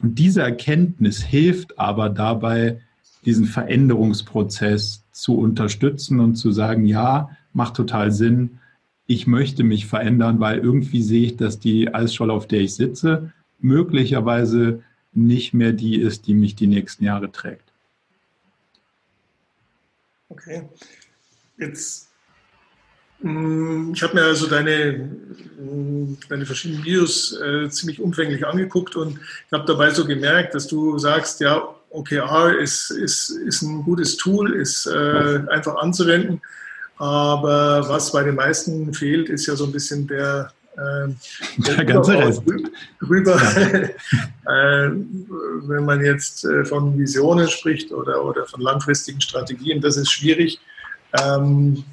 [0.00, 2.80] Und diese Erkenntnis hilft aber dabei,
[3.24, 8.60] diesen Veränderungsprozess zu unterstützen und zu sagen, ja, macht total Sinn,
[9.06, 13.32] ich möchte mich verändern, weil irgendwie sehe ich, dass die Eisscholle, auf der ich sitze,
[13.58, 17.67] möglicherweise nicht mehr die ist, die mich die nächsten Jahre trägt.
[20.28, 20.68] Okay.
[21.56, 22.08] Jetzt,
[23.20, 25.10] mm, ich habe mir also deine,
[25.58, 30.66] mm, deine verschiedenen Videos äh, ziemlich umfänglich angeguckt und ich habe dabei so gemerkt, dass
[30.66, 36.40] du sagst, ja, OKR ist, ist, ist ein gutes Tool, ist äh, einfach anzuwenden.
[36.98, 41.08] Aber was bei den meisten fehlt, ist ja so ein bisschen der, äh,
[41.58, 42.42] der ganze Rest.
[43.08, 43.90] Rüber, äh,
[44.46, 50.60] wenn man jetzt äh, von Visionen spricht oder, oder von langfristigen Strategien, das ist schwierig.
[51.20, 51.84] Ähm,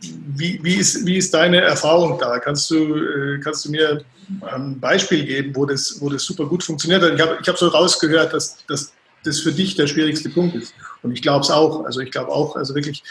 [0.00, 2.38] wie, wie, ist, wie ist deine Erfahrung da?
[2.38, 4.04] Kannst du, äh, kannst du mir
[4.42, 7.14] ein Beispiel geben, wo das, wo das super gut funktioniert hat?
[7.14, 8.92] Ich habe ich hab so rausgehört, dass, dass
[9.24, 10.74] das für dich der schwierigste Punkt ist.
[11.02, 11.84] Und ich glaube es auch.
[11.84, 13.02] Also ich glaube auch, also wirklich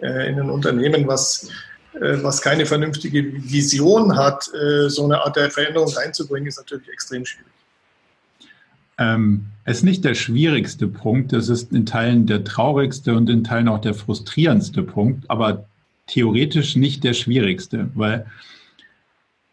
[0.00, 1.48] äh, in ein Unternehmen, was
[2.00, 7.24] was keine vernünftige Vision hat, äh, so eine Art der Veränderung reinzubringen, ist natürlich extrem
[7.24, 7.52] schwierig.
[8.98, 13.44] Ähm, es ist nicht der schwierigste Punkt, es ist in Teilen der traurigste und in
[13.44, 15.66] Teilen auch der frustrierendste Punkt, aber
[16.06, 18.26] theoretisch nicht der schwierigste, weil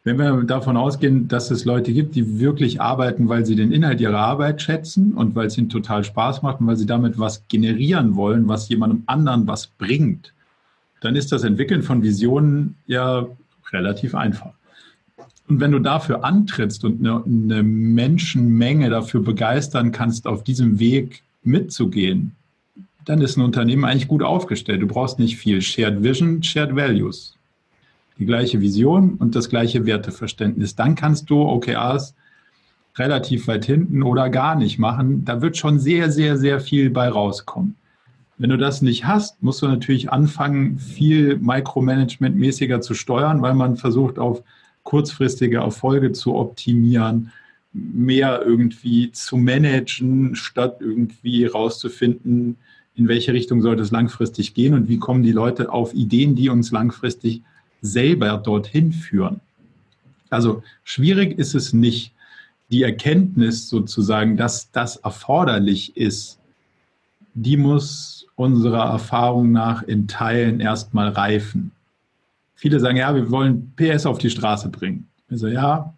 [0.06, 4.02] wenn wir davon ausgehen, dass es Leute gibt, die wirklich arbeiten, weil sie den Inhalt
[4.02, 7.48] ihrer Arbeit schätzen und weil es ihnen total Spaß macht und weil sie damit was
[7.48, 10.34] generieren wollen, was jemandem anderen was bringt,
[11.04, 13.28] dann ist das Entwickeln von Visionen ja
[13.72, 14.54] relativ einfach.
[15.48, 21.24] Und wenn du dafür antrittst und eine, eine Menschenmenge dafür begeistern kannst, auf diesem Weg
[21.44, 22.36] mitzugehen,
[23.06, 24.82] dann ist ein Unternehmen eigentlich gut aufgestellt.
[24.82, 27.34] Du brauchst nicht viel Shared Vision, Shared Values
[28.20, 30.76] die gleiche Vision und das gleiche Werteverständnis.
[30.76, 32.16] Dann kannst du OKRs
[32.96, 35.26] relativ weit hinten oder gar nicht machen.
[35.26, 37.76] Da wird schon sehr, sehr, sehr viel bei rauskommen.
[38.38, 43.78] Wenn du das nicht hast, musst du natürlich anfangen, viel Micromanagement-mäßiger zu steuern, weil man
[43.78, 44.44] versucht, auf
[44.84, 47.32] kurzfristige Erfolge zu optimieren,
[47.74, 52.58] mehr irgendwie zu managen, statt irgendwie rauszufinden,
[52.96, 56.50] in welche Richtung sollte es langfristig gehen und wie kommen die Leute auf Ideen, die
[56.50, 57.42] uns langfristig
[57.82, 59.40] selber dorthin führen.
[60.30, 62.14] Also schwierig ist es nicht,
[62.70, 66.40] die Erkenntnis sozusagen, dass das erforderlich ist,
[67.34, 71.72] die muss unserer Erfahrung nach in Teilen erstmal reifen.
[72.56, 75.08] Viele sagen, ja, wir wollen PS auf die Straße bringen.
[75.30, 75.94] Also ja,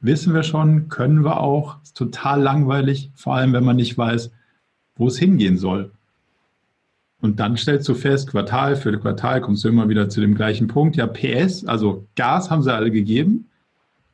[0.00, 1.82] wissen wir schon, können wir auch.
[1.82, 4.30] Ist total langweilig, vor allem wenn man nicht weiß,
[4.96, 5.90] wo es hingehen soll.
[7.20, 10.68] Und dann stellst du fest, Quartal für Quartal kommst du immer wieder zu dem gleichen
[10.68, 10.96] Punkt.
[10.96, 13.48] Ja, PS, also Gas haben sie alle gegeben,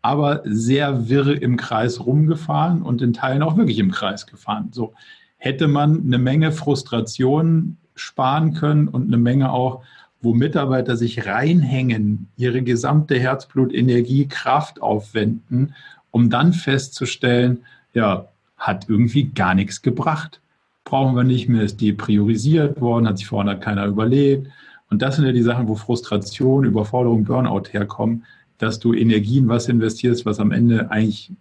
[0.03, 4.68] aber sehr wirr im Kreis rumgefahren und in Teilen auch wirklich im Kreis gefahren.
[4.72, 4.94] So
[5.43, 9.82] hätte man eine Menge Frustration sparen können und eine Menge auch,
[10.20, 15.74] wo Mitarbeiter sich reinhängen, ihre gesamte Herzblut, Energie, Kraft aufwenden,
[16.11, 20.43] um dann festzustellen, ja, hat irgendwie gar nichts gebracht
[20.84, 24.49] brauchen wir nicht mehr, ist depriorisiert worden, hat sich vorher keiner überlegt.
[24.90, 28.24] Und das sind ja die Sachen, wo Frustration, Überforderung, Burnout herkommen,
[28.59, 31.32] dass du Energie in was investierst, was am Ende eigentlich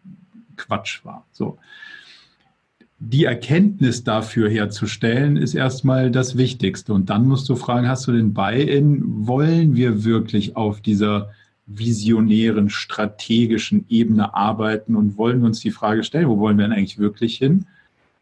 [0.56, 1.26] Quatsch war.
[1.32, 1.58] So.
[3.04, 6.94] Die Erkenntnis dafür herzustellen, ist erstmal das Wichtigste.
[6.94, 9.02] Und dann musst du fragen, hast du den Buy-in?
[9.28, 11.32] Wollen wir wirklich auf dieser
[11.66, 17.00] visionären, strategischen Ebene arbeiten und wollen uns die Frage stellen, wo wollen wir denn eigentlich
[17.00, 17.66] wirklich hin?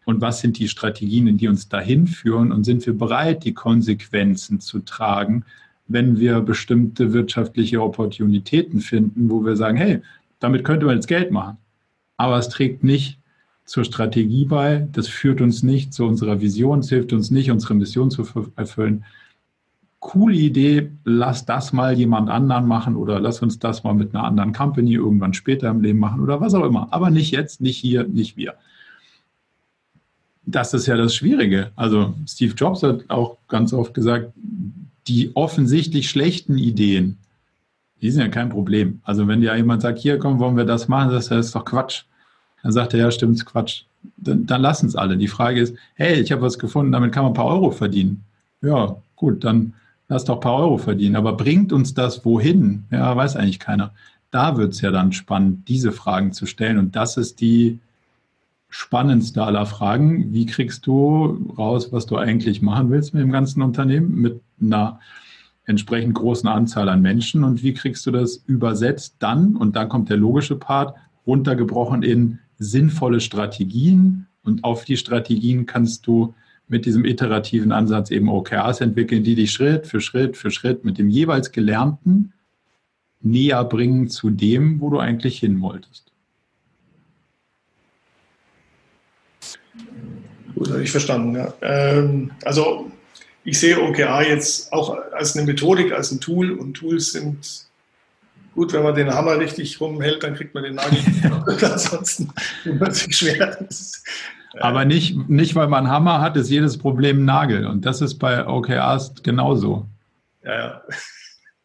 [0.09, 4.59] und was sind die Strategien, die uns dahin führen und sind wir bereit, die Konsequenzen
[4.59, 5.45] zu tragen,
[5.87, 10.01] wenn wir bestimmte wirtschaftliche Opportunitäten finden, wo wir sagen, hey,
[10.39, 11.57] damit könnte man jetzt Geld machen.
[12.17, 13.18] Aber es trägt nicht
[13.69, 17.75] zur Strategie bei, das führt uns nicht zu unserer Vision, es hilft uns nicht, unsere
[17.75, 19.05] Mission zu erfüllen.
[19.99, 24.23] Coole Idee, lass das mal jemand anderen machen oder lass uns das mal mit einer
[24.23, 26.87] anderen Company irgendwann später im Leben machen oder was auch immer.
[26.91, 28.55] Aber nicht jetzt, nicht hier, nicht wir
[30.51, 31.71] das ist ja das Schwierige.
[31.75, 34.33] Also Steve Jobs hat auch ganz oft gesagt,
[35.07, 37.17] die offensichtlich schlechten Ideen,
[38.01, 39.01] die sind ja kein Problem.
[39.03, 42.05] Also wenn dir jemand sagt, hier komm, wollen wir das machen, das ist doch Quatsch.
[42.63, 43.83] Dann sagt er, ja, stimmt, ist Quatsch.
[44.17, 45.17] Dann, dann lassen es alle.
[45.17, 48.23] Die Frage ist, hey, ich habe was gefunden, damit kann man ein paar Euro verdienen.
[48.61, 49.73] Ja, gut, dann
[50.07, 51.15] lass doch ein paar Euro verdienen.
[51.15, 52.85] Aber bringt uns das wohin?
[52.91, 53.93] Ja, weiß eigentlich keiner.
[54.31, 56.77] Da wird es ja dann spannend, diese Fragen zu stellen.
[56.77, 57.79] Und das ist die,
[58.69, 60.31] spannendste aller Fragen.
[60.31, 64.99] Wie kriegst du raus, was du eigentlich machen willst mit dem ganzen Unternehmen, mit einer
[65.65, 70.09] entsprechend großen Anzahl an Menschen und wie kriegst du das übersetzt dann, und dann kommt
[70.09, 70.95] der logische Part,
[71.27, 76.35] runtergebrochen in sinnvolle Strategien und auf die Strategien kannst du
[76.67, 80.97] mit diesem iterativen Ansatz eben OKRs entwickeln, die dich Schritt für Schritt für Schritt mit
[80.97, 82.33] dem jeweils Gelernten
[83.21, 86.11] näher bringen zu dem, wo du eigentlich hin wolltest.
[90.55, 91.35] Gut, habe ich verstanden.
[91.35, 91.53] Ja.
[91.61, 92.91] Ähm, also
[93.43, 97.68] ich sehe OKR jetzt auch als eine Methodik, als ein Tool und Tools sind
[98.53, 100.99] gut, wenn man den Hammer richtig rumhält, dann kriegt man den Nagel.
[101.47, 102.29] Ansonsten
[102.65, 103.61] wird sich schwer.
[103.61, 107.65] Äh, Aber nicht, nicht, weil man Hammer hat, ist jedes Problem ein Nagel.
[107.65, 109.85] Und das ist bei OKRs genauso.
[110.43, 110.81] Ja, ja.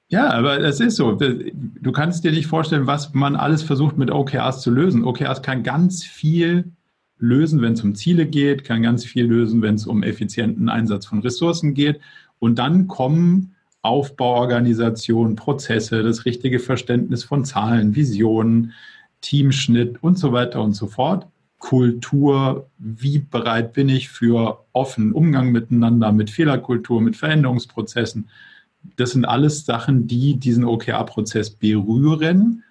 [0.09, 1.13] Ja, aber es ist so.
[1.13, 5.03] Du kannst dir nicht vorstellen, was man alles versucht mit OKRs zu lösen.
[5.03, 6.73] OKRs kann ganz viel
[7.19, 11.07] lösen, wenn es um Ziele geht, kann ganz viel lösen, wenn es um effizienten Einsatz
[11.07, 12.01] von Ressourcen geht.
[12.39, 13.54] Und dann kommen
[13.85, 18.73] Aufbauorganisation, Prozesse, das richtige Verständnis von Zahlen, Visionen,
[19.21, 21.27] Teamschnitt und so weiter und so fort.
[21.59, 28.29] Kultur, wie bereit bin ich für offenen Umgang miteinander, mit Fehlerkultur, mit Veränderungsprozessen.
[28.97, 32.65] Das sind alles Sachen, die diesen OKR-Prozess berühren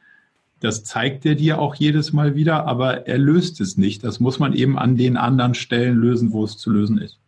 [0.64, 4.01] das zeigt er dir auch jedes Mal wieder, aber er löst es nicht.
[4.01, 7.20] Das muss man eben an den anderen Stellen lösen, wo es zu lösen ist.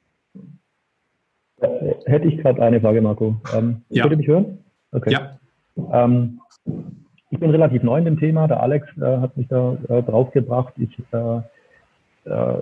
[2.06, 3.36] Hätte ich gerade eine Frage, Marco.
[3.54, 4.04] Ähm, ja.
[4.04, 4.60] Könnt ihr mich hören?
[4.92, 5.12] Okay.
[5.12, 5.40] Ja.
[5.92, 6.40] Ähm,
[7.32, 8.48] ich bin relativ neu in dem Thema.
[8.48, 10.74] Der Alex äh, hat mich da äh, draufgebracht.
[10.78, 11.38] Ich äh,
[12.30, 12.62] äh,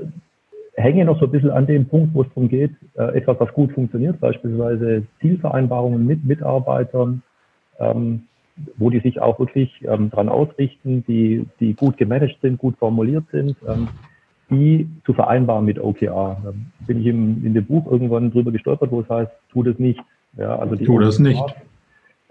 [0.75, 3.53] hänge noch so ein bisschen an dem Punkt, wo es darum geht, äh, etwas, was
[3.53, 7.21] gut funktioniert, beispielsweise Zielvereinbarungen mit Mitarbeitern,
[7.79, 8.23] ähm,
[8.77, 13.25] wo die sich auch wirklich ähm, dran ausrichten, die, die gut gemanagt sind, gut formuliert
[13.31, 13.89] sind, ähm,
[14.53, 16.37] die zu vereinbaren mit OKR.
[16.43, 16.53] Da
[16.87, 19.99] bin ich im, in dem Buch irgendwann drüber gestolpert, wo es heißt, tu das nicht.
[20.37, 21.55] Ja, also die tu das OKR, nicht.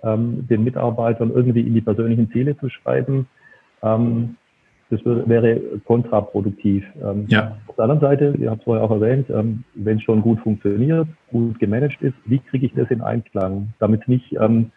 [0.02, 3.26] Ähm, den Mitarbeitern irgendwie in die persönlichen Ziele zu schreiben.
[3.82, 4.36] Ähm,
[4.90, 6.84] das wäre kontraproduktiv.
[7.02, 7.56] Ähm, ja.
[7.66, 10.38] Auf der anderen Seite, ihr habt es vorher auch erwähnt, ähm, wenn es schon gut
[10.40, 14.70] funktioniert, gut gemanagt ist, wie kriege ich das in Einklang, damit es nicht ähm,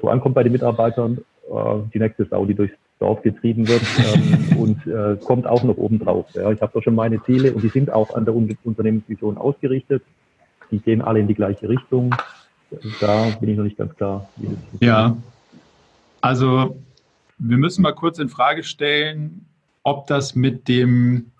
[0.00, 1.18] so ankommt bei den Mitarbeitern,
[1.48, 1.54] äh,
[1.92, 5.98] die nächste Sau, die durchs Dorf getrieben wird ähm, und äh, kommt auch noch oben
[5.98, 6.26] drauf.
[6.34, 6.50] Ja.
[6.52, 10.02] Ich habe da schon meine Ziele und die sind auch an der Unternehmensvision ausgerichtet.
[10.70, 12.14] Die gehen alle in die gleiche Richtung.
[13.00, 14.28] Da bin ich noch nicht ganz klar.
[14.36, 15.16] Wie das ja,
[16.20, 16.80] also
[17.38, 19.46] wir müssen mal kurz in Frage stellen,
[19.82, 21.30] ob das mit dem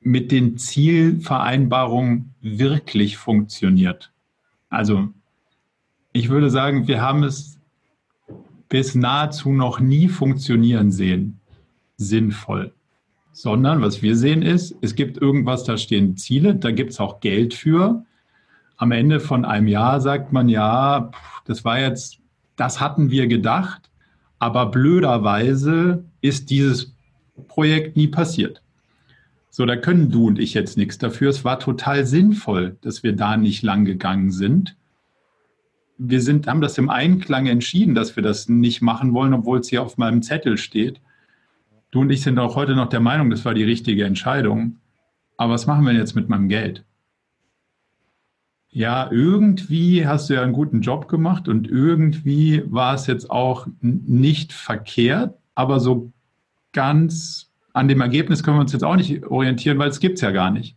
[0.00, 4.12] mit den Zielvereinbarungen wirklich funktioniert.
[4.68, 5.08] Also
[6.12, 7.58] ich würde sagen, wir haben es
[8.72, 11.40] bis nahezu noch nie funktionieren sehen,
[11.96, 12.72] sinnvoll.
[13.32, 17.20] Sondern was wir sehen ist, es gibt irgendwas, da stehen Ziele, da gibt es auch
[17.20, 18.04] Geld für.
[18.76, 21.10] Am Ende von einem Jahr sagt man, ja,
[21.44, 22.18] das war jetzt,
[22.56, 23.92] das hatten wir gedacht
[24.42, 26.96] aber blöderweise ist dieses
[27.46, 28.60] Projekt nie passiert.
[29.50, 31.30] So, da können du und ich jetzt nichts dafür.
[31.30, 34.76] Es war total sinnvoll, dass wir da nicht lang gegangen sind.
[36.04, 39.68] Wir sind, haben das im Einklang entschieden, dass wir das nicht machen wollen, obwohl es
[39.68, 41.00] hier auf meinem Zettel steht.
[41.90, 44.78] Du und ich sind auch heute noch der Meinung, das war die richtige Entscheidung.
[45.36, 46.84] Aber was machen wir jetzt mit meinem Geld?
[48.72, 53.66] ja, irgendwie hast du ja einen guten Job gemacht und irgendwie war es jetzt auch
[53.82, 56.10] nicht verkehrt, aber so
[56.72, 60.22] ganz an dem Ergebnis können wir uns jetzt auch nicht orientieren, weil es gibt es
[60.22, 60.74] ja gar nicht.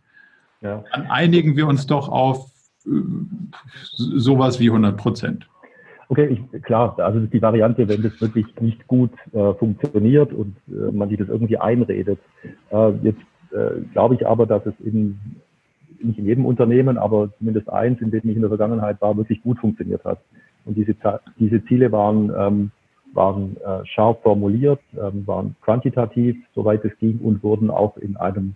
[0.60, 0.84] Ja.
[0.92, 2.50] Dann einigen wir uns doch auf
[3.94, 5.48] sowas wie 100 Prozent.
[6.08, 10.92] Okay, ich, klar, also die Variante, wenn das wirklich nicht gut äh, funktioniert und äh,
[10.92, 12.20] man sich das irgendwie einredet.
[12.70, 13.20] Äh, jetzt
[13.50, 15.18] äh, glaube ich aber, dass es in
[16.02, 19.42] nicht in jedem Unternehmen, aber zumindest eins, in dem ich in der Vergangenheit war, wirklich
[19.42, 20.18] gut funktioniert hat.
[20.64, 20.94] Und diese,
[21.38, 22.70] diese Ziele waren, ähm,
[23.12, 28.54] waren äh, scharf formuliert, ähm, waren quantitativ, soweit es ging, und wurden auch in einem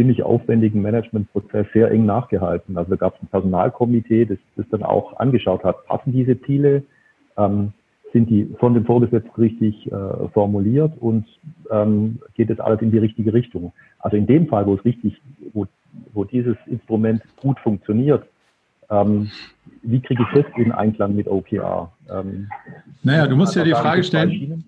[0.00, 2.78] ziemlich aufwendigen Managementprozess sehr eng nachgehalten.
[2.78, 6.84] Also da gab es ein Personalkomitee, das, das dann auch angeschaut hat, passen diese Ziele,
[7.36, 7.74] ähm,
[8.14, 11.26] sind die von dem Vorgesetzten richtig äh, formuliert und
[11.70, 13.74] ähm, geht das alles in die richtige Richtung.
[13.98, 15.20] Also in dem Fall, wo es richtig,
[15.52, 15.66] wo
[16.14, 18.24] wo dieses Instrument gut funktioniert,
[18.88, 19.30] ähm,
[19.82, 21.92] wie kriege ich das in Einklang mit OKR?
[22.10, 22.48] Ähm,
[23.02, 24.64] naja, du musst ja die Frage stellen.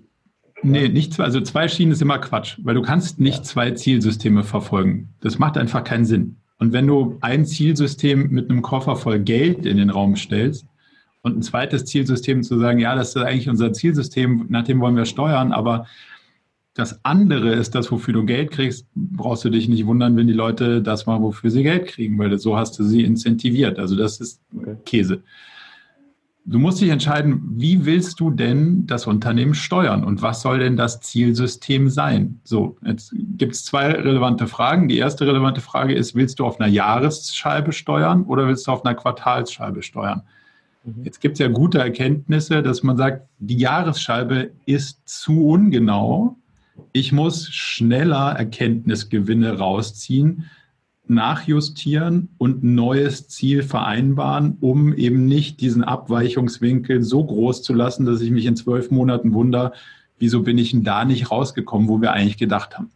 [0.63, 3.43] Nee, nicht zwei, also zwei Schienen ist immer Quatsch, weil du kannst nicht ja.
[3.43, 5.09] zwei Zielsysteme verfolgen.
[5.21, 6.37] Das macht einfach keinen Sinn.
[6.59, 10.65] Und wenn du ein Zielsystem mit einem Koffer voll Geld in den Raum stellst
[11.23, 14.97] und ein zweites Zielsystem zu sagen, ja, das ist eigentlich unser Zielsystem, nach dem wollen
[14.97, 15.87] wir steuern, aber
[16.75, 20.33] das andere ist das, wofür du Geld kriegst, brauchst du dich nicht wundern, wenn die
[20.33, 23.79] Leute das machen, wofür sie Geld kriegen, weil so hast du sie incentiviert.
[23.79, 24.41] Also das ist
[24.87, 25.23] Käse.
[26.45, 30.77] Du musst dich entscheiden, wie willst du denn das Unternehmen steuern und was soll denn
[30.77, 32.41] das Zielsystem sein?
[32.43, 34.89] So, jetzt gibt es zwei relevante Fragen.
[34.89, 38.85] Die erste relevante Frage ist, willst du auf einer Jahresscheibe steuern oder willst du auf
[38.85, 40.23] einer Quartalsscheibe steuern?
[40.85, 41.05] Mhm.
[41.05, 46.37] Jetzt gibt es ja gute Erkenntnisse, dass man sagt, die Jahresscheibe ist zu ungenau
[46.93, 50.51] ich muss schneller Erkenntnisgewinne rausziehen,
[51.07, 58.07] nachjustieren und ein neues Ziel vereinbaren, um eben nicht diesen Abweichungswinkel so groß zu lassen,
[58.07, 59.73] dass ich mich in zwölf Monaten wundere,
[60.19, 62.91] wieso bin ich denn da nicht rausgekommen, wo wir eigentlich gedacht haben.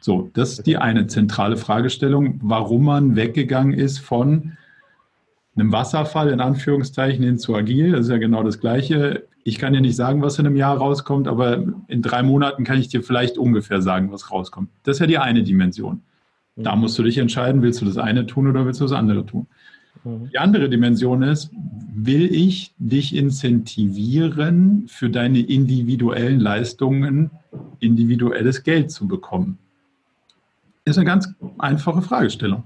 [0.00, 4.52] So, das ist die eine zentrale Fragestellung, warum man weggegangen ist von
[5.56, 7.92] einem Wasserfall in Anführungszeichen hin zu agil.
[7.92, 10.76] Das ist ja genau das Gleiche ich kann dir nicht sagen, was in einem Jahr
[10.76, 14.70] rauskommt, aber in drei Monaten kann ich dir vielleicht ungefähr sagen, was rauskommt.
[14.82, 16.02] Das ist ja die eine Dimension.
[16.56, 16.82] Da mhm.
[16.82, 19.46] musst du dich entscheiden, willst du das eine tun oder willst du das andere tun.
[20.04, 20.30] Mhm.
[20.30, 21.50] Die andere Dimension ist,
[21.94, 27.30] will ich dich incentivieren, für deine individuellen Leistungen
[27.80, 29.58] individuelles Geld zu bekommen?
[30.84, 31.28] Das ist eine ganz
[31.58, 32.64] einfache Fragestellung.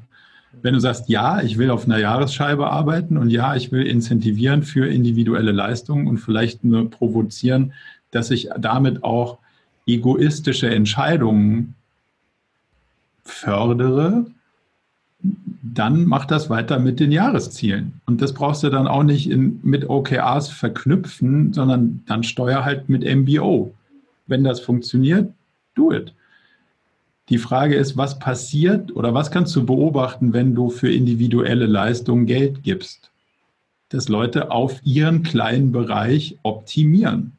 [0.62, 4.62] Wenn du sagst, ja, ich will auf einer Jahresscheibe arbeiten und ja, ich will incentivieren
[4.62, 7.72] für individuelle Leistungen und vielleicht nur provozieren,
[8.11, 9.38] dass ich damit auch
[9.86, 11.74] egoistische Entscheidungen
[13.31, 14.26] fördere,
[15.62, 18.01] dann mach das weiter mit den Jahreszielen.
[18.07, 22.89] Und das brauchst du dann auch nicht in, mit OKRs verknüpfen, sondern dann steuer halt
[22.89, 23.74] mit MBO.
[24.26, 25.33] Wenn das funktioniert,
[25.74, 26.14] do it.
[27.28, 32.26] Die Frage ist, was passiert oder was kannst du beobachten, wenn du für individuelle Leistungen
[32.26, 33.11] Geld gibst?
[33.91, 37.33] Dass Leute auf ihren kleinen Bereich optimieren.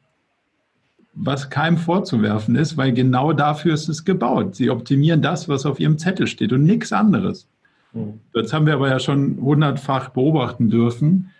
[1.14, 4.54] Was keinem vorzuwerfen ist, weil genau dafür ist es gebaut.
[4.56, 7.48] Sie optimieren das, was auf ihrem Zettel steht und nichts anderes.
[7.92, 8.20] Mhm.
[8.32, 11.30] Das haben wir aber ja schon hundertfach beobachten dürfen,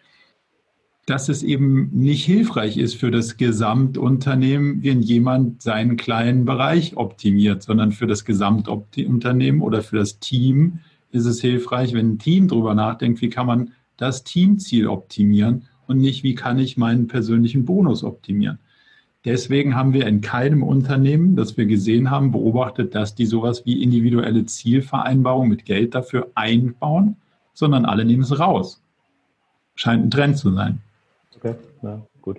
[1.07, 7.63] dass es eben nicht hilfreich ist für das Gesamtunternehmen, wenn jemand seinen kleinen Bereich optimiert,
[7.63, 10.79] sondern für das Gesamtunternehmen oder für das Team
[11.11, 15.99] ist es hilfreich, wenn ein Team darüber nachdenkt, wie kann man das Teamziel optimieren und
[15.99, 18.59] nicht, wie kann ich meinen persönlichen Bonus optimieren.
[19.25, 23.83] Deswegen haben wir in keinem Unternehmen, das wir gesehen haben, beobachtet, dass die sowas wie
[23.83, 27.17] individuelle Zielvereinbarung mit Geld dafür einbauen,
[27.55, 28.83] sondern alle nehmen es raus.
[29.77, 30.81] Scheint ein Trend zu sein.
[31.37, 32.39] Okay, ja, gut.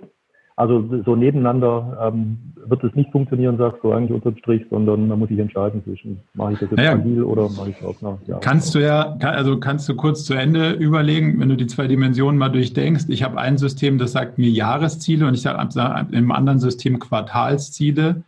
[0.56, 5.18] Also so nebeneinander ähm, wird es nicht funktionieren, sagst du eigentlich unterm Strich, sondern man
[5.18, 8.00] muss sich entscheiden zwischen, mache ich das jetzt naja, agil oder mache ich es auf
[8.00, 8.38] einer ja.
[8.38, 12.38] Kannst du ja, also kannst du kurz zu Ende überlegen, wenn du die zwei Dimensionen
[12.38, 13.06] mal durchdenkst.
[13.08, 18.22] Ich habe ein System, das sagt mir Jahresziele und ich sage im anderen System Quartalsziele.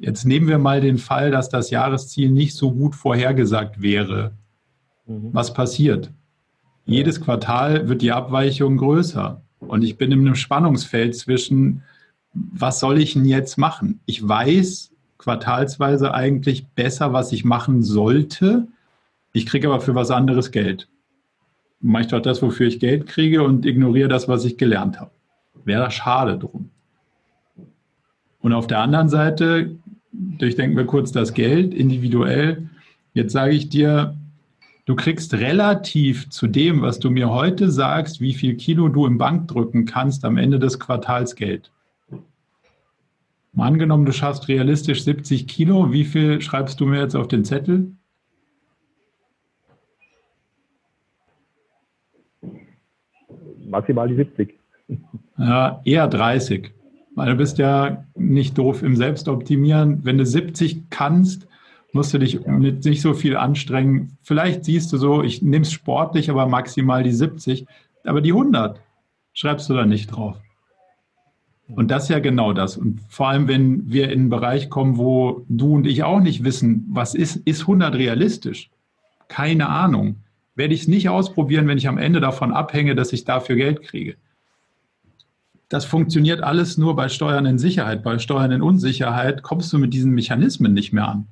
[0.00, 4.32] Jetzt nehmen wir mal den Fall, dass das Jahresziel nicht so gut vorhergesagt wäre.
[5.06, 5.30] Mhm.
[5.32, 6.10] Was passiert?
[6.86, 9.43] Jedes Quartal wird die Abweichung größer.
[9.68, 11.82] Und ich bin in einem Spannungsfeld zwischen,
[12.32, 14.00] was soll ich denn jetzt machen?
[14.06, 18.66] Ich weiß quartalsweise eigentlich besser, was ich machen sollte.
[19.32, 20.88] Ich kriege aber für was anderes Geld.
[21.80, 25.10] Mache ich doch das, wofür ich Geld kriege und ignoriere das, was ich gelernt habe.
[25.64, 26.70] Wäre schade drum.
[28.40, 29.76] Und auf der anderen Seite
[30.12, 32.68] durchdenken wir kurz das Geld individuell.
[33.14, 34.14] Jetzt sage ich dir,
[34.86, 39.16] Du kriegst relativ zu dem, was du mir heute sagst, wie viel Kilo du im
[39.16, 41.72] Bank drücken kannst, am Ende des Quartals Geld.
[43.54, 47.44] Mal angenommen, du schaffst realistisch 70 Kilo, wie viel schreibst du mir jetzt auf den
[47.44, 47.92] Zettel?
[53.64, 54.54] Maximal die 70.
[55.38, 56.72] Ja, eher 30.
[57.14, 60.04] Weil du bist ja nicht doof im Selbstoptimieren.
[60.04, 61.46] Wenn du 70 kannst,
[61.94, 64.18] musst du dich mit nicht so viel anstrengen.
[64.22, 67.66] Vielleicht siehst du so, ich nehme es sportlich, aber maximal die 70,
[68.04, 68.80] aber die 100
[69.32, 70.36] schreibst du da nicht drauf.
[71.68, 72.76] Und das ist ja genau das.
[72.76, 76.44] Und vor allem, wenn wir in einen Bereich kommen, wo du und ich auch nicht
[76.44, 78.70] wissen, was ist, ist 100 realistisch?
[79.28, 80.16] Keine Ahnung.
[80.56, 83.82] Werde ich es nicht ausprobieren, wenn ich am Ende davon abhänge, dass ich dafür Geld
[83.82, 84.16] kriege.
[85.68, 88.02] Das funktioniert alles nur bei Steuern in Sicherheit.
[88.02, 91.28] Bei Steuern in Unsicherheit kommst du mit diesen Mechanismen nicht mehr an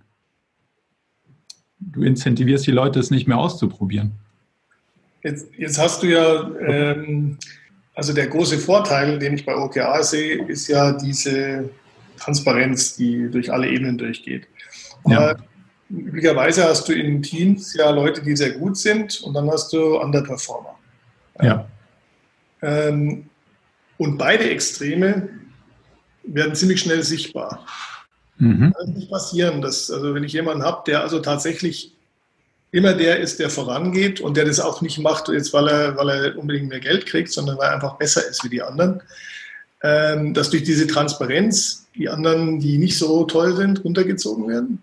[1.90, 4.12] du incentivierst die Leute, es nicht mehr auszuprobieren.
[5.22, 7.38] Jetzt, jetzt hast du ja, ähm,
[7.94, 11.70] also der große Vorteil, den ich bei OKR sehe, ist ja diese
[12.18, 14.46] Transparenz, die durch alle Ebenen durchgeht.
[15.06, 15.34] Ja.
[15.90, 19.98] üblicherweise hast du in Teams ja Leute, die sehr gut sind und dann hast du
[19.98, 20.78] Underperformer.
[21.40, 21.66] Ja.
[22.62, 23.26] Ähm,
[23.98, 25.28] und beide Extreme
[26.22, 27.66] werden ziemlich schnell sichtbar.
[28.42, 28.72] Mhm.
[28.76, 29.62] Kann nicht passieren.
[29.62, 31.92] Dass, also wenn ich jemanden habe, der also tatsächlich
[32.72, 36.08] immer der ist, der vorangeht und der das auch nicht macht, jetzt weil er, weil
[36.08, 39.00] er unbedingt mehr Geld kriegt, sondern weil er einfach besser ist wie die anderen,
[39.82, 44.82] ähm, dass durch diese Transparenz die anderen, die nicht so toll sind, runtergezogen werden?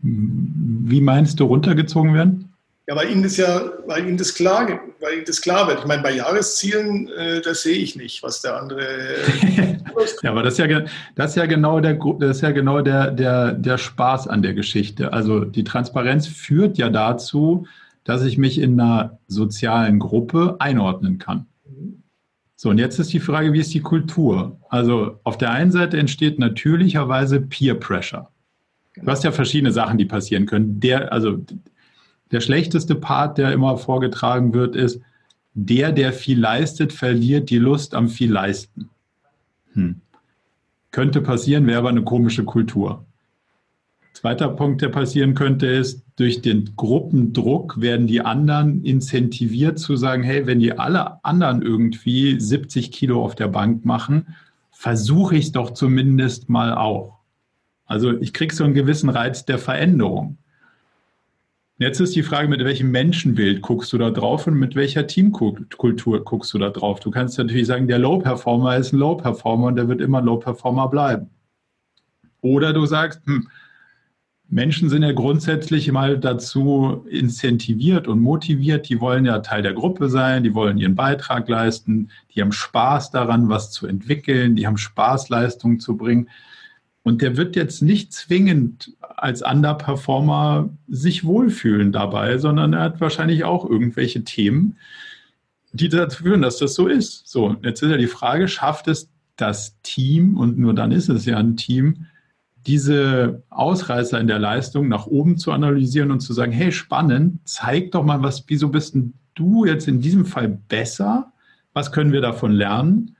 [0.00, 2.53] Wie meinst du runtergezogen werden?
[2.86, 4.68] Ja, weil Ihnen das ja, weil Ihnen das klar,
[5.00, 5.80] weil Ihnen das klar wird.
[5.80, 8.82] Ich meine, bei Jahreszielen, äh, das sehe ich nicht, was der andere.
[10.24, 10.82] Ja, aber das ist ja,
[11.14, 14.52] das ist ja genau der, das ist ja genau der, der, der Spaß an der
[14.52, 15.12] Geschichte.
[15.12, 17.68] Also die Transparenz führt ja dazu,
[18.02, 21.46] dass ich mich in einer sozialen Gruppe einordnen kann.
[22.56, 24.58] So, und jetzt ist die Frage, wie ist die Kultur?
[24.68, 28.30] Also auf der einen Seite entsteht natürlicherweise Peer Pressure.
[28.96, 30.80] Du hast ja verschiedene Sachen, die passieren können.
[30.80, 31.38] Der, also
[32.30, 35.00] der schlechteste Part, der immer vorgetragen wird, ist,
[35.54, 38.90] der, der viel leistet, verliert die Lust am viel leisten.
[39.72, 40.00] Hm.
[40.90, 43.04] Könnte passieren, wäre aber eine komische Kultur.
[44.14, 50.22] Zweiter Punkt, der passieren könnte, ist, durch den Gruppendruck werden die anderen incentiviert zu sagen,
[50.22, 54.36] hey, wenn die alle anderen irgendwie 70 Kilo auf der Bank machen,
[54.70, 57.18] versuche ich es doch zumindest mal auch.
[57.86, 60.38] Also ich kriege so einen gewissen Reiz der Veränderung.
[61.78, 66.22] Jetzt ist die Frage, mit welchem Menschenbild guckst du da drauf und mit welcher Teamkultur
[66.22, 67.00] guckst du da drauf?
[67.00, 71.30] Du kannst natürlich sagen, der Low-Performer ist ein Low-Performer und der wird immer Low-Performer bleiben.
[72.42, 73.48] Oder du sagst, hm,
[74.48, 78.88] Menschen sind ja grundsätzlich mal dazu incentiviert und motiviert.
[78.88, 83.10] Die wollen ja Teil der Gruppe sein, die wollen ihren Beitrag leisten, die haben Spaß
[83.10, 86.28] daran, was zu entwickeln, die haben Spaß, Leistungen zu bringen.
[87.02, 93.44] Und der wird jetzt nicht zwingend als Underperformer sich wohlfühlen dabei, sondern er hat wahrscheinlich
[93.44, 94.76] auch irgendwelche Themen,
[95.72, 97.26] die dazu führen, dass das so ist.
[97.28, 101.24] So, jetzt ist ja die Frage, schafft es das Team, und nur dann ist es
[101.26, 102.06] ja ein Team,
[102.66, 107.92] diese Ausreißer in der Leistung nach oben zu analysieren und zu sagen, hey, spannend, zeig
[107.92, 111.32] doch mal, was, wieso bist denn du jetzt in diesem Fall besser?
[111.72, 113.16] Was können wir davon lernen?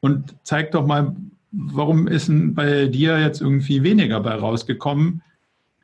[0.00, 1.14] Und zeig doch mal,
[1.52, 5.22] warum ist denn bei dir jetzt irgendwie weniger bei rausgekommen?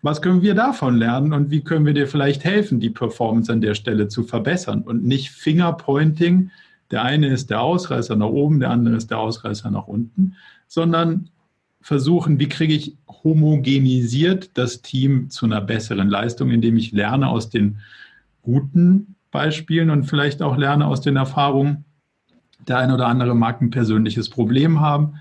[0.03, 3.61] Was können wir davon lernen und wie können wir dir vielleicht helfen, die Performance an
[3.61, 6.51] der Stelle zu verbessern und nicht Fingerpointing,
[6.91, 10.37] der eine ist der Ausreißer nach oben, der andere ist der Ausreißer nach unten,
[10.69, 11.29] sondern
[11.81, 17.51] versuchen, wie kriege ich homogenisiert das Team zu einer besseren Leistung, indem ich lerne aus
[17.51, 17.79] den
[18.43, 21.85] guten Beispielen und vielleicht auch lerne aus den Erfahrungen.
[22.67, 25.15] Der eine oder andere mag ein persönliches Problem haben.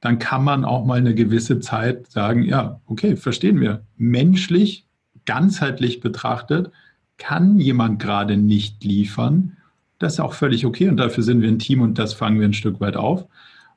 [0.00, 3.82] Dann kann man auch mal eine gewisse Zeit sagen, ja, okay, verstehen wir.
[3.96, 4.86] Menschlich,
[5.24, 6.70] ganzheitlich betrachtet,
[7.16, 9.56] kann jemand gerade nicht liefern.
[9.98, 12.46] Das ist auch völlig okay und dafür sind wir ein Team und das fangen wir
[12.46, 13.26] ein Stück weit auf.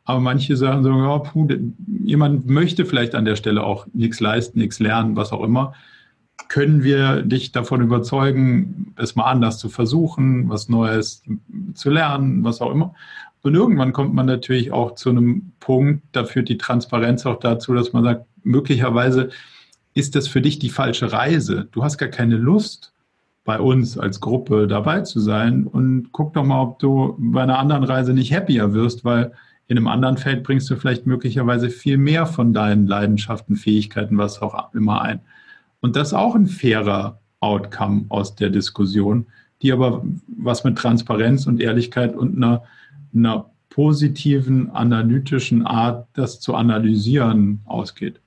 [0.04, 1.48] Aber manche sagen so, ja, puh,
[2.04, 5.74] jemand möchte vielleicht an der Stelle auch nichts leisten, nichts lernen, was auch immer.
[6.48, 11.24] Können wir dich davon überzeugen, es mal anders zu versuchen, was Neues
[11.76, 12.96] zu lernen, was auch immer?
[13.44, 17.74] Und irgendwann kommt man natürlich auch zu einem Punkt, da führt die Transparenz auch dazu,
[17.74, 19.30] dass man sagt, möglicherweise
[19.94, 21.68] ist das für dich die falsche Reise.
[21.72, 22.92] Du hast gar keine Lust,
[23.44, 27.58] bei uns als Gruppe dabei zu sein und guck doch mal, ob du bei einer
[27.58, 29.34] anderen Reise nicht happier wirst, weil
[29.68, 34.42] in einem anderen Feld bringst du vielleicht möglicherweise viel mehr von deinen Leidenschaften, Fähigkeiten, was
[34.42, 35.22] auch immer ein.
[35.80, 39.26] Und das ist auch ein fairer Outcome aus der Diskussion,
[39.62, 42.64] die aber was mit Transparenz und Ehrlichkeit und einer,
[43.14, 48.20] einer positiven, analytischen Art, das zu analysieren, ausgeht.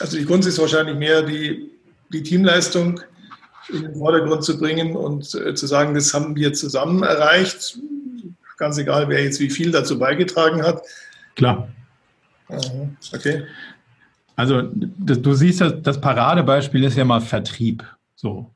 [0.00, 1.70] Also die Kunst ist wahrscheinlich mehr die,
[2.12, 3.00] die Teamleistung
[3.72, 7.78] in den Vordergrund zu bringen und äh, zu sagen, das haben wir zusammen erreicht
[8.58, 10.82] ganz egal, wer jetzt wie viel dazu beigetragen hat.
[11.36, 11.68] Klar.
[13.14, 13.44] Okay.
[14.36, 17.84] Also du siehst, das Paradebeispiel ist ja mal Vertrieb.
[18.14, 18.50] So.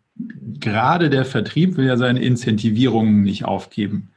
[0.61, 4.11] Gerade der Vertrieb will ja seine Incentivierungen nicht aufgeben.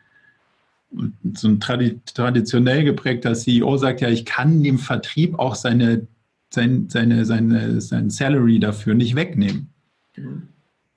[1.34, 6.08] So ein traditionell geprägter CEO sagt ja, ich kann dem Vertrieb auch seine,
[6.50, 9.70] seine, seine, seine, sein Salary dafür nicht wegnehmen.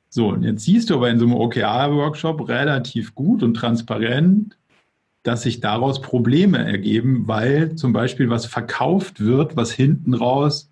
[0.09, 4.57] So, und jetzt siehst du aber in so einem OKR-Workshop relativ gut und transparent,
[5.23, 10.71] dass sich daraus Probleme ergeben, weil zum Beispiel was verkauft wird, was hinten raus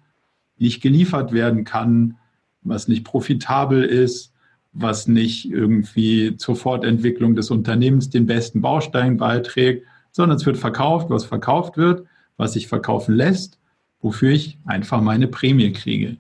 [0.57, 2.17] nicht geliefert werden kann,
[2.63, 4.33] was nicht profitabel ist,
[4.79, 11.11] was nicht irgendwie zur Fortentwicklung des Unternehmens den besten Baustein beiträgt, sondern es wird verkauft,
[11.11, 12.07] was verkauft wird,
[12.37, 13.59] was sich verkaufen lässt,
[14.01, 16.19] wofür ich einfach meine Prämie kriege.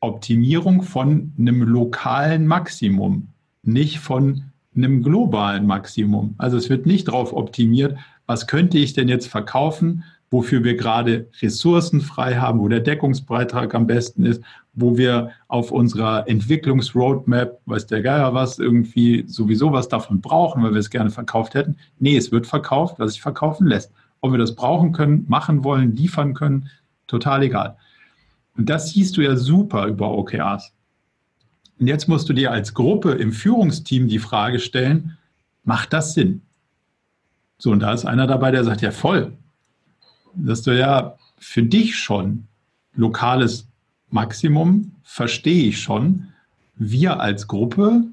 [0.00, 3.28] Optimierung von einem lokalen Maximum,
[3.62, 4.44] nicht von
[4.74, 6.34] einem globalen Maximum.
[6.38, 11.28] Also es wird nicht darauf optimiert, was könnte ich denn jetzt verkaufen, wofür wir gerade
[11.42, 17.86] Ressourcen frei haben, wo der Deckungsbeitrag am besten ist, wo wir auf unserer Entwicklungsroadmap, weiß
[17.86, 21.76] der Geier was, irgendwie sowieso was davon brauchen, weil wir es gerne verkauft hätten.
[21.98, 23.92] Nee, es wird verkauft, was sich verkaufen lässt.
[24.22, 26.70] Ob wir das brauchen können, machen wollen, liefern können,
[27.06, 27.76] total egal.
[28.56, 30.72] Und das siehst du ja super über OKRs.
[31.78, 35.18] Und jetzt musst du dir als Gruppe im Führungsteam die Frage stellen,
[35.64, 36.40] macht das Sinn?
[37.58, 39.32] So, und da ist einer dabei, der sagt, ja voll.
[40.34, 42.44] Dass du ja für dich schon
[42.94, 43.68] lokales
[44.10, 46.28] Maximum, verstehe ich schon.
[46.76, 48.04] Wir als Gruppe,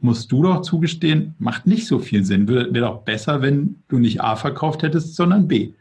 [0.00, 2.46] musst du doch zugestehen, macht nicht so viel Sinn.
[2.46, 5.72] Wäre doch besser, wenn du nicht A verkauft hättest, sondern B.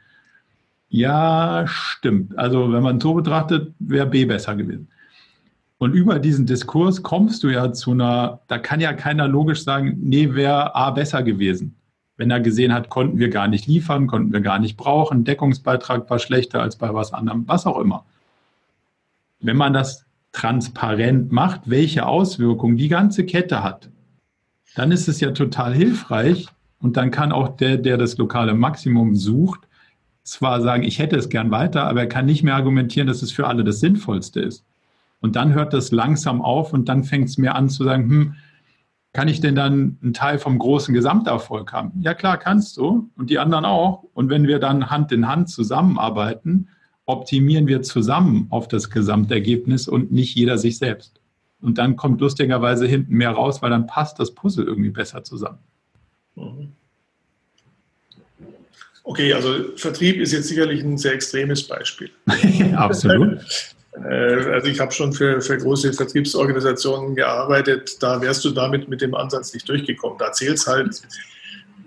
[0.89, 2.37] Ja, stimmt.
[2.37, 4.87] Also wenn man so betrachtet, wäre B besser gewesen.
[5.77, 9.97] Und über diesen Diskurs kommst du ja zu einer, da kann ja keiner logisch sagen,
[9.99, 11.75] nee, wäre A besser gewesen.
[12.17, 16.09] Wenn er gesehen hat, konnten wir gar nicht liefern, konnten wir gar nicht brauchen, Deckungsbeitrag
[16.09, 18.05] war schlechter als bei was anderem, was auch immer.
[19.39, 23.89] Wenn man das transparent macht, welche Auswirkungen die ganze Kette hat,
[24.75, 26.47] dann ist es ja total hilfreich
[26.79, 29.61] und dann kann auch der, der das lokale Maximum sucht,
[30.23, 33.31] zwar sagen, ich hätte es gern weiter, aber er kann nicht mehr argumentieren, dass es
[33.31, 34.65] für alle das Sinnvollste ist.
[35.19, 38.35] Und dann hört das langsam auf und dann fängt es mir an zu sagen, hm,
[39.13, 41.91] kann ich denn dann einen Teil vom großen Gesamterfolg haben?
[42.01, 44.03] Ja klar, kannst du und die anderen auch.
[44.13, 46.67] Und wenn wir dann Hand in Hand zusammenarbeiten
[47.05, 51.19] optimieren wir zusammen auf das Gesamtergebnis und nicht jeder sich selbst.
[51.61, 55.59] Und dann kommt lustigerweise hinten mehr raus, weil dann passt das Puzzle irgendwie besser zusammen.
[59.03, 62.09] Okay, also Vertrieb ist jetzt sicherlich ein sehr extremes Beispiel.
[62.75, 63.39] Absolut.
[63.95, 69.01] Äh, also ich habe schon für, für große Vertriebsorganisationen gearbeitet, da wärst du damit mit
[69.01, 70.17] dem Ansatz nicht durchgekommen.
[70.17, 71.01] Da zählt es halt,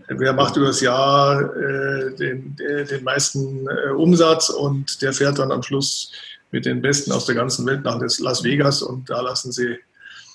[0.08, 5.50] wer macht über das Jahr äh, den, den meisten äh, Umsatz und der fährt dann
[5.50, 6.12] am Schluss
[6.52, 9.76] mit den Besten aus der ganzen Welt nach Las Vegas und da lassen sie.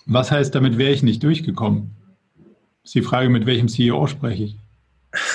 [0.06, 1.92] Was heißt, damit wäre ich nicht durchgekommen?
[2.84, 4.56] Ist die Frage, mit welchem CEO spreche ich?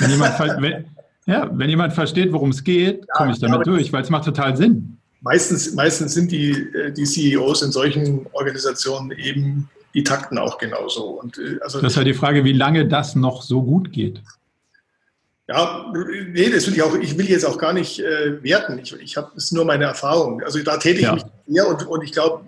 [0.00, 0.84] Wenn jemand, wenn,
[1.26, 4.56] ja, wenn jemand versteht, worum es geht, komme ich damit durch, weil es macht total
[4.56, 4.95] Sinn.
[5.26, 11.02] Meistens, meistens sind die, äh, die CEOs in solchen Organisationen eben die Takten auch genauso.
[11.20, 14.22] Und, äh, also das ist ja die Frage, wie lange das noch so gut geht.
[15.48, 15.92] Ja,
[16.28, 18.78] nee, das will ich auch, ich will jetzt auch gar nicht äh, werten.
[18.78, 20.44] Ich, ich habe, es ist nur meine Erfahrung.
[20.44, 21.14] Also da täte ich ja.
[21.14, 22.44] mich sehr und, und ich glaube,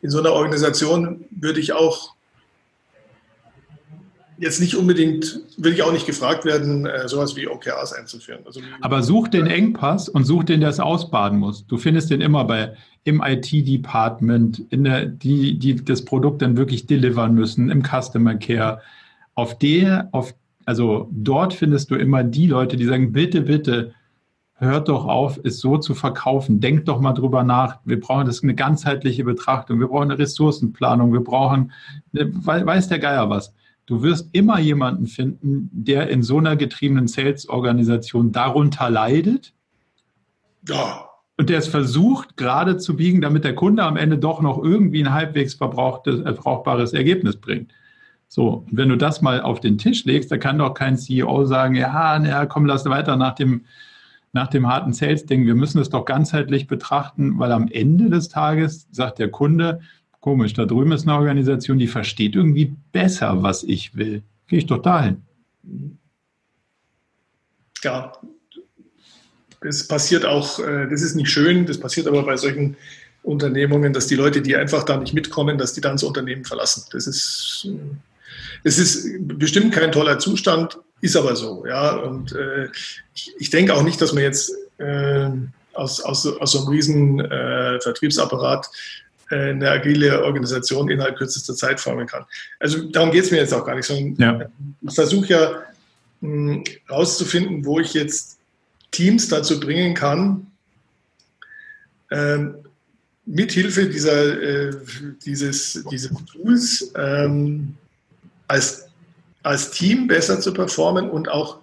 [0.00, 2.11] in so einer Organisation würde ich auch
[4.42, 8.40] jetzt nicht unbedingt, will ich auch nicht gefragt werden, äh, sowas wie OKRs einzuführen.
[8.44, 11.64] Also, Aber such den Engpass und such den, der es ausbaden muss.
[11.68, 12.74] Du findest den immer bei
[13.04, 18.80] im IT-Department, die, die das Produkt dann wirklich delivern müssen, im Customer Care.
[19.34, 20.34] Auf der, auf,
[20.64, 23.94] also dort findest du immer die Leute, die sagen, bitte, bitte,
[24.56, 26.60] hört doch auf, es so zu verkaufen.
[26.60, 27.78] Denkt doch mal drüber nach.
[27.84, 29.78] Wir brauchen das eine ganzheitliche Betrachtung.
[29.78, 31.12] Wir brauchen eine Ressourcenplanung.
[31.12, 31.72] Wir brauchen,
[32.12, 33.52] weiß der Geier was.
[33.86, 39.52] Du wirst immer jemanden finden, der in so einer getriebenen Sales-Organisation darunter leidet.
[40.68, 41.08] Ja.
[41.36, 45.02] Und der es versucht, gerade zu biegen, damit der Kunde am Ende doch noch irgendwie
[45.02, 47.72] ein halbwegs verbrauchtes, äh, brauchbares Ergebnis bringt.
[48.28, 51.44] So, und wenn du das mal auf den Tisch legst, da kann doch kein CEO
[51.44, 53.66] sagen, ja, na, komm, lass weiter nach dem,
[54.32, 55.44] nach dem harten Sales-Ding.
[55.44, 59.80] Wir müssen es doch ganzheitlich betrachten, weil am Ende des Tages sagt der Kunde,
[60.22, 64.22] Komisch, da drüben ist eine Organisation, die versteht irgendwie besser, was ich will.
[64.46, 65.22] Gehe ich doch dahin.
[67.82, 68.12] Ja,
[69.60, 72.76] das passiert auch, äh, das ist nicht schön, das passiert aber bei solchen
[73.24, 76.84] Unternehmungen, dass die Leute, die einfach da nicht mitkommen, dass die dann das Unternehmen verlassen.
[76.92, 77.68] Das ist,
[78.62, 81.66] das ist bestimmt kein toller Zustand, ist aber so.
[81.66, 81.96] Ja?
[81.96, 82.68] Und äh,
[83.12, 85.30] ich, ich denke auch nicht, dass man jetzt äh,
[85.74, 89.01] aus, aus, aus so einem riesen äh, Vertriebsapparat äh,
[89.34, 92.24] eine agile Organisation innerhalb kürzester Zeit formen kann.
[92.60, 94.46] Also darum geht es mir jetzt auch gar nicht, sondern ja.
[94.80, 95.62] ich versuche ja
[96.20, 98.38] herauszufinden, wo ich jetzt
[98.90, 100.46] Teams dazu bringen kann,
[102.10, 102.56] ähm,
[103.24, 104.76] mithilfe dieser, äh,
[105.24, 107.74] dieses, dieses Tools ähm,
[108.48, 108.86] als,
[109.42, 111.60] als Team besser zu performen und auch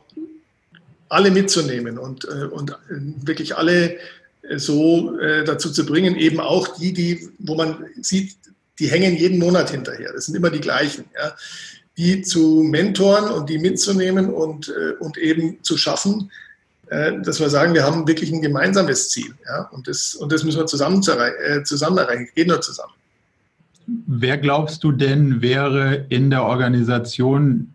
[1.09, 3.97] alle mitzunehmen und, äh, und wirklich alle
[4.57, 8.35] so äh, dazu zu bringen, eben auch die, die, wo man sieht,
[8.79, 10.11] die hängen jeden Monat hinterher.
[10.13, 11.05] Das sind immer die gleichen.
[11.21, 11.33] Ja.
[11.97, 16.31] Die zu mentoren und die mitzunehmen und, äh, und eben zu schaffen,
[16.87, 19.33] äh, dass wir sagen, wir haben wirklich ein gemeinsames Ziel.
[19.45, 19.69] Ja.
[19.71, 22.29] Und, das, und das müssen wir zusammen, äh, zusammen erreichen.
[22.33, 22.93] Geht nur zusammen.
[24.07, 27.73] Wer glaubst du denn wäre in der Organisation,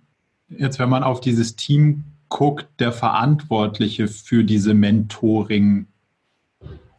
[0.48, 5.86] jetzt wenn man auf dieses Team guckt, der Verantwortliche für diese Mentoring-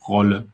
[0.07, 0.47] Rolle?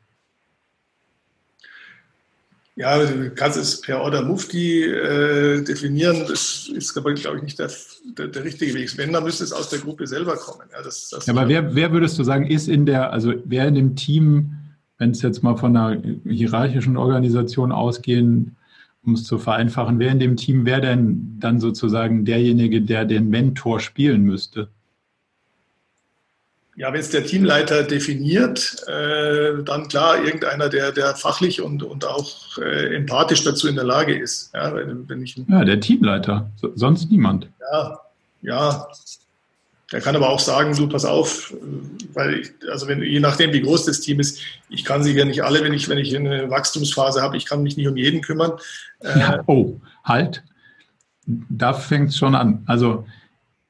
[2.76, 6.26] Ja, du kannst es per Order Mufti äh, definieren.
[6.28, 7.70] Das ist aber, glaube ich, nicht der,
[8.18, 8.98] der, der, richtige Weg.
[8.98, 10.68] Wenn, dann müsste es aus der Gruppe selber kommen.
[10.72, 13.68] Ja, das, das ja aber wer, wer würdest du sagen, ist in der, also wer
[13.68, 14.56] in dem Team,
[14.98, 18.56] wenn es jetzt mal von einer hierarchischen Organisation ausgehen,
[19.04, 23.30] um es zu vereinfachen, wer in dem Team wäre denn dann sozusagen derjenige, der den
[23.30, 24.70] Mentor spielen müsste?
[26.78, 32.06] Ja, wenn es der Teamleiter definiert, äh, dann klar irgendeiner, der, der fachlich und, und
[32.06, 34.54] auch äh, empathisch dazu in der Lage ist.
[34.54, 37.48] Ja, wenn, wenn ich, ja der Teamleiter, sonst niemand.
[37.72, 38.00] Ja,
[38.42, 38.88] ja.
[39.94, 41.54] Er kann aber auch sagen, du pass auf,
[42.14, 45.26] weil ich, also wenn, je nachdem, wie groß das Team ist, ich kann sie ja
[45.26, 48.22] nicht alle, wenn ich, wenn ich eine Wachstumsphase habe, ich kann mich nicht um jeden
[48.22, 48.54] kümmern.
[49.02, 50.44] Äh, ja, oh, halt.
[51.26, 52.64] Da fängt es schon an.
[52.68, 53.06] Also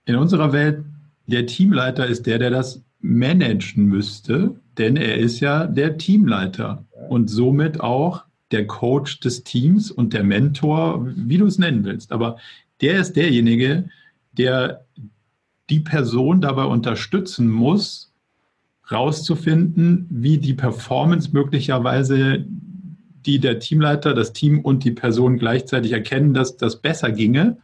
[0.06, 0.84] in unserer Welt,
[1.26, 7.30] der Teamleiter ist der, der das managen müsste, denn er ist ja der Teamleiter und
[7.30, 12.12] somit auch der Coach des Teams und der Mentor, wie du es nennen willst.
[12.12, 12.38] Aber
[12.82, 13.90] der ist derjenige,
[14.34, 14.86] der
[15.70, 18.12] die Person dabei unterstützen muss,
[18.92, 22.46] rauszufinden, wie die Performance möglicherweise,
[23.26, 27.58] die der Teamleiter, das Team und die Person gleichzeitig erkennen, dass das besser ginge,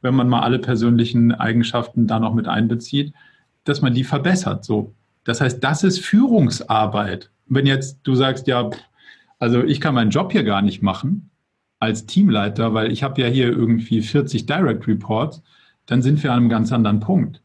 [0.00, 3.12] wenn man mal alle persönlichen Eigenschaften da noch mit einbezieht
[3.64, 4.64] dass man die verbessert.
[4.64, 4.94] So.
[5.24, 7.30] Das heißt, das ist Führungsarbeit.
[7.46, 8.70] wenn jetzt du sagst, ja,
[9.38, 11.30] also ich kann meinen Job hier gar nicht machen
[11.78, 15.42] als Teamleiter, weil ich habe ja hier irgendwie 40 Direct Reports,
[15.86, 17.42] dann sind wir an einem ganz anderen Punkt.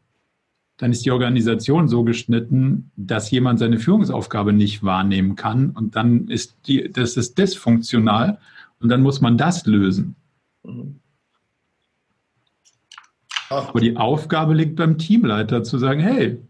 [0.78, 6.28] Dann ist die Organisation so geschnitten, dass jemand seine Führungsaufgabe nicht wahrnehmen kann und dann
[6.28, 8.38] ist die, das ist dysfunktional
[8.80, 10.16] und dann muss man das lösen.
[10.64, 10.99] Mhm.
[13.50, 16.40] Aber die Aufgabe liegt beim Teamleiter zu sagen, hey,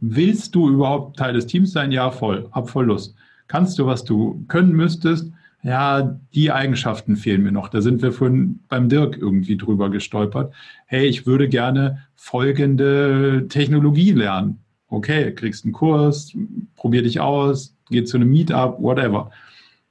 [0.00, 1.90] willst du überhaupt Teil des Teams sein?
[1.90, 3.16] Ja, voll, hab voll Lust.
[3.48, 5.32] Kannst du, was du können müsstest?
[5.64, 7.68] Ja, die Eigenschaften fehlen mir noch.
[7.68, 10.52] Da sind wir vorhin beim Dirk irgendwie drüber gestolpert.
[10.86, 14.60] Hey, ich würde gerne folgende Technologie lernen.
[14.88, 16.36] Okay, kriegst einen Kurs,
[16.76, 19.30] probier dich aus, geh zu einem Meetup, whatever.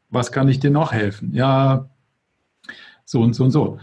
[0.10, 1.34] Was kann ich dir noch helfen?
[1.34, 1.90] Ja,
[3.06, 3.80] so und so und so.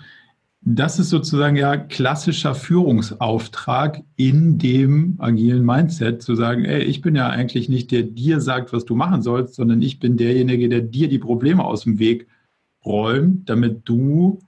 [0.61, 7.15] Das ist sozusagen ja klassischer Führungsauftrag in dem agilen Mindset, zu sagen, ey, ich bin
[7.15, 10.81] ja eigentlich nicht der dir sagt, was du machen sollst, sondern ich bin derjenige, der
[10.81, 12.27] dir die Probleme aus dem Weg
[12.85, 14.41] räumt, damit du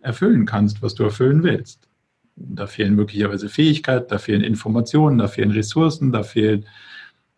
[0.00, 1.88] erfüllen kannst, was du erfüllen willst.
[2.36, 6.66] Da fehlen möglicherweise Fähigkeiten, da fehlen Informationen, da fehlen Ressourcen, da fehlt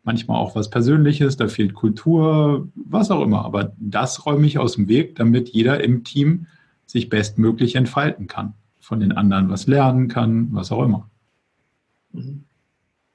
[0.03, 3.45] manchmal auch was Persönliches, da fehlt Kultur, was auch immer.
[3.45, 6.47] Aber das räume ich aus dem Weg, damit jeder im Team
[6.89, 11.09] sich bestmöglich entfalten kann, von den anderen was lernen kann, was auch immer.
[12.13, 12.45] Mhm.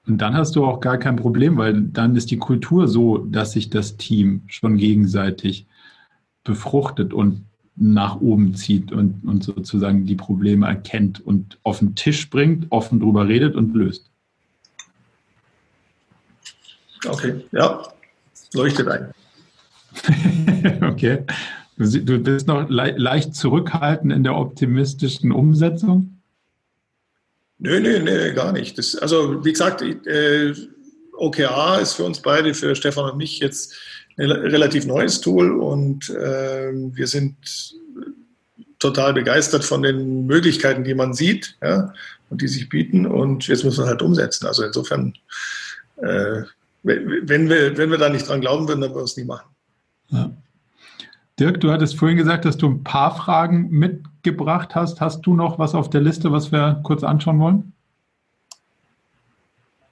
[0.05, 3.53] Und dann hast du auch gar kein Problem, weil dann ist die Kultur so, dass
[3.53, 5.65] sich das Team schon gegenseitig
[6.43, 7.45] befruchtet und
[7.76, 12.99] nach oben zieht und, und sozusagen die Probleme erkennt und auf den Tisch bringt, offen
[12.99, 14.11] drüber redet und löst.
[17.07, 17.82] Okay, ja,
[18.53, 19.11] leuchtet ein.
[20.84, 21.26] okay.
[21.78, 26.19] Du bist noch le leicht zurückhaltend in der optimistischen Umsetzung?
[27.59, 28.78] Nö, nö, nö, gar nicht.
[28.78, 30.53] Das, also, wie gesagt, äh,
[31.13, 33.76] OKR ist für uns beide, für Stefan und mich jetzt
[34.17, 37.36] ein relativ neues Tool und äh, wir sind
[38.80, 41.93] total begeistert von den Möglichkeiten, die man sieht ja,
[42.30, 44.45] und die sich bieten und jetzt müssen wir halt umsetzen.
[44.45, 45.13] Also insofern,
[45.97, 46.41] äh,
[46.84, 49.49] wenn, wir, wenn wir da nicht dran glauben würden, dann würden wir es nie machen.
[50.09, 50.32] Ja.
[51.39, 55.01] Dirk, du hattest vorhin gesagt, dass du ein paar Fragen mitgebracht hast.
[55.01, 57.73] Hast du noch was auf der Liste, was wir kurz anschauen wollen?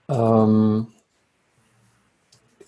[0.08, 0.88] Ähm,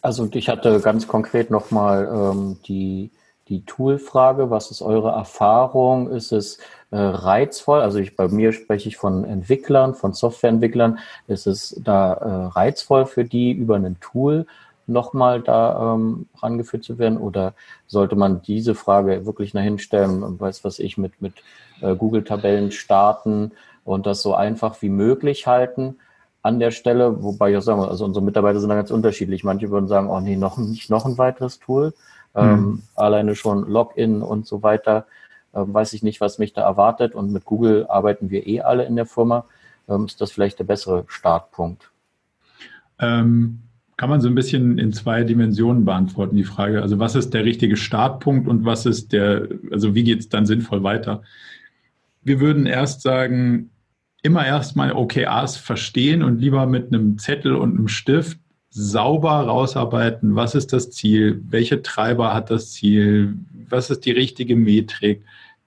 [0.02, 3.12] also ich hatte ganz konkret nochmal ähm, die,
[3.48, 4.50] die Tool-Frage.
[4.50, 6.10] Was ist eure Erfahrung?
[6.10, 6.58] Ist es
[6.90, 7.80] äh, reizvoll?
[7.82, 10.98] Also ich, bei mir spreche ich von Entwicklern, von Softwareentwicklern.
[11.28, 14.48] Ist es da äh, reizvoll für die, über ein Tool
[14.88, 17.18] nochmal da ähm, rangeführt zu werden?
[17.18, 17.54] Oder
[17.88, 21.34] sollte man diese Frage wirklich nach hinstellen, weiß was ich, mit, mit
[21.82, 23.52] äh, Google-Tabellen starten
[23.84, 25.98] und das so einfach wie möglich halten
[26.42, 27.24] an der Stelle?
[27.24, 29.44] Wobei ich auch sagen, also unsere Mitarbeiter sind da ganz unterschiedlich.
[29.44, 31.94] Manche würden sagen, oh nee, noch nicht noch ein weiteres Tool.
[32.36, 32.84] Ähm, mhm.
[32.96, 35.06] alleine schon Login und so weiter.
[35.54, 37.14] Ähm, weiß ich nicht, was mich da erwartet.
[37.14, 39.46] Und mit Google arbeiten wir eh alle in der Firma.
[39.88, 41.92] Ähm, ist das vielleicht der bessere Startpunkt?
[43.00, 43.62] Ähm,
[43.98, 46.82] kann man so ein bisschen in zwei Dimensionen beantworten, die Frage.
[46.82, 50.46] Also was ist der richtige Startpunkt und was ist der, also wie geht es dann
[50.46, 51.22] sinnvoll weiter?
[52.24, 53.70] Wir würden erst sagen,
[54.24, 58.40] immer erstmal OKRs verstehen und lieber mit einem Zettel und einem Stift
[58.70, 63.36] sauber rausarbeiten, was ist das Ziel, welche Treiber hat das Ziel,
[63.70, 65.24] was ist die richtige Metrik,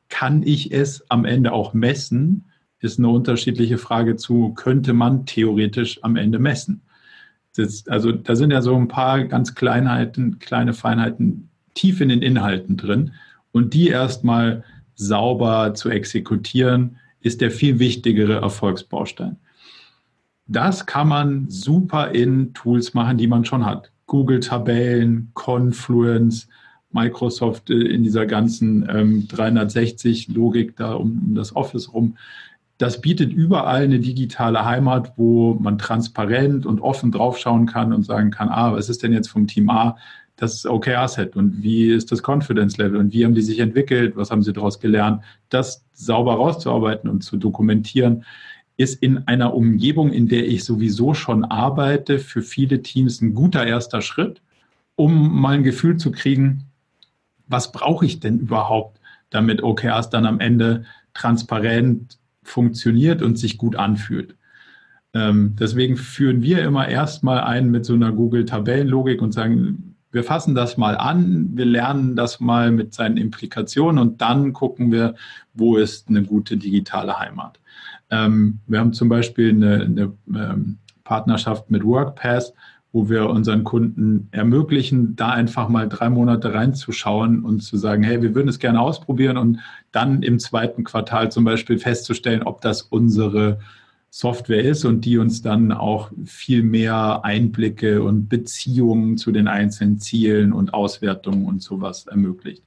[0.08, 2.46] kann ich es am Ende auch messen,
[2.80, 6.82] ist eine unterschiedliche Frage zu, könnte man theoretisch am Ende messen.
[7.56, 12.22] Das, also da sind ja so ein paar ganz Kleinheiten, kleine Feinheiten tief in den
[12.22, 13.12] Inhalten drin.
[13.52, 19.36] Und die erstmal sauber zu exekutieren, ist der viel wichtigere Erfolgsbaustein.
[20.46, 23.90] Das kann man super in Tools machen, die man schon hat.
[24.06, 26.48] Google Tabellen, Confluence,
[26.92, 32.16] Microsoft äh, in dieser ganzen ähm, 360-Logik da um, um das Office rum
[32.78, 38.30] das bietet überall eine digitale Heimat, wo man transparent und offen draufschauen kann und sagen
[38.30, 39.96] kann, ah, was ist denn jetzt vom Team A
[40.36, 44.42] das OKR-Set und wie ist das Confidence-Level und wie haben die sich entwickelt, was haben
[44.42, 48.24] sie daraus gelernt, das sauber rauszuarbeiten und zu dokumentieren,
[48.76, 53.66] ist in einer Umgebung, in der ich sowieso schon arbeite, für viele Teams ein guter
[53.66, 54.42] erster Schritt,
[54.96, 56.64] um mal ein Gefühl zu kriegen,
[57.48, 59.00] was brauche ich denn überhaupt,
[59.30, 60.84] damit OKRs dann am Ende
[61.14, 64.36] transparent funktioniert und sich gut anfühlt.
[65.14, 70.54] Ähm, deswegen führen wir immer erstmal ein mit so einer Google-Tabellenlogik und sagen, wir fassen
[70.54, 75.14] das mal an, wir lernen das mal mit seinen Implikationen und dann gucken wir,
[75.52, 77.60] wo ist eine gute digitale Heimat.
[78.10, 82.52] Ähm, wir haben zum Beispiel eine, eine ähm, Partnerschaft mit WorkPass,
[82.96, 88.22] wo wir unseren Kunden ermöglichen, da einfach mal drei Monate reinzuschauen und zu sagen, hey,
[88.22, 89.58] wir würden es gerne ausprobieren und
[89.92, 93.58] dann im zweiten Quartal zum Beispiel festzustellen, ob das unsere
[94.08, 99.98] Software ist und die uns dann auch viel mehr Einblicke und Beziehungen zu den einzelnen
[99.98, 102.62] Zielen und Auswertungen und sowas ermöglicht.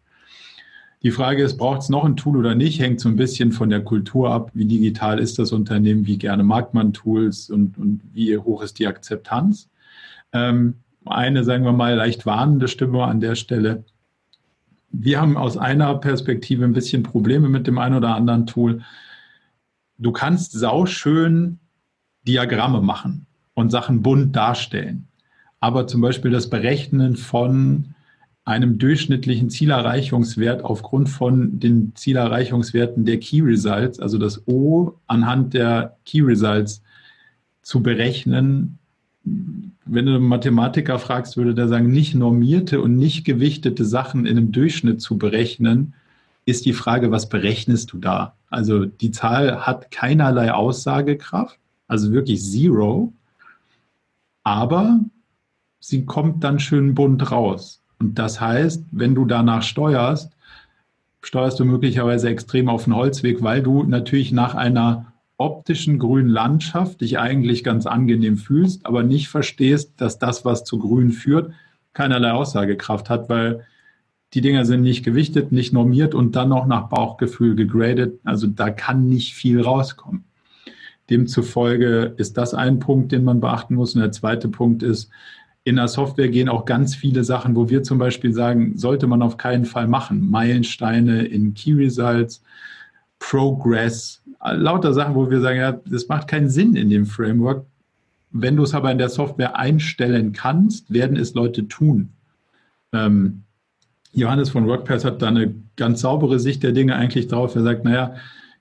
[1.01, 3.71] Die Frage ist, braucht es noch ein Tool oder nicht, hängt so ein bisschen von
[3.71, 4.51] der Kultur ab.
[4.53, 8.77] Wie digital ist das Unternehmen, wie gerne mag man Tools und, und wie hoch ist
[8.77, 9.69] die Akzeptanz?
[10.33, 10.75] Ähm,
[11.05, 13.83] eine, sagen wir mal, leicht warnende Stimme an der Stelle.
[14.91, 18.81] Wir haben aus einer Perspektive ein bisschen Probleme mit dem einen oder anderen Tool
[19.99, 21.59] du kannst sauschön
[22.27, 25.07] Diagramme machen und Sachen bunt darstellen.
[25.59, 27.93] Aber zum Beispiel das Berechnen von
[28.45, 35.97] einem durchschnittlichen Zielerreichungswert aufgrund von den Zielerreichungswerten der Key Results, also das O anhand der
[36.05, 36.81] Key Results
[37.61, 38.79] zu berechnen.
[39.91, 44.37] Wenn du einen Mathematiker fragst, würde der sagen, nicht normierte und nicht gewichtete Sachen in
[44.37, 45.95] einem Durchschnitt zu berechnen,
[46.45, 48.35] ist die Frage, was berechnest du da?
[48.49, 51.57] Also die Zahl hat keinerlei Aussagekraft,
[51.87, 53.13] also wirklich zero,
[54.43, 54.99] aber
[55.79, 57.81] sie kommt dann schön bunt raus.
[57.99, 60.31] Und das heißt, wenn du danach steuerst,
[61.21, 65.08] steuerst du möglicherweise extrem auf den Holzweg, weil du natürlich nach einer
[65.39, 70.77] optischen grünen Landschaft dich eigentlich ganz angenehm fühlst, aber nicht verstehst, dass das, was zu
[70.77, 71.53] grün führt,
[71.93, 73.65] keinerlei Aussagekraft hat, weil
[74.33, 78.19] die Dinger sind nicht gewichtet, nicht normiert und dann noch nach Bauchgefühl gegradet.
[78.23, 80.25] Also da kann nicht viel rauskommen.
[81.09, 83.95] Demzufolge ist das ein Punkt, den man beachten muss.
[83.95, 85.09] Und der zweite Punkt ist,
[85.63, 89.21] in der Software gehen auch ganz viele Sachen, wo wir zum Beispiel sagen, sollte man
[89.21, 90.29] auf keinen Fall machen.
[90.29, 92.43] Meilensteine in Key Results,
[93.17, 97.65] Progress, lauter Sachen, wo wir sagen, ja, das macht keinen Sinn in dem Framework.
[98.31, 102.09] Wenn du es aber in der Software einstellen kannst, werden es Leute tun.
[102.93, 103.43] Ähm,
[104.13, 107.55] Johannes von WordPress hat da eine ganz saubere Sicht der Dinge eigentlich drauf.
[107.55, 108.15] Er sagt, naja,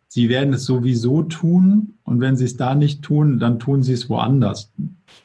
[0.09, 3.92] sie werden es sowieso tun und wenn sie es da nicht tun, dann tun sie
[3.92, 4.72] es woanders.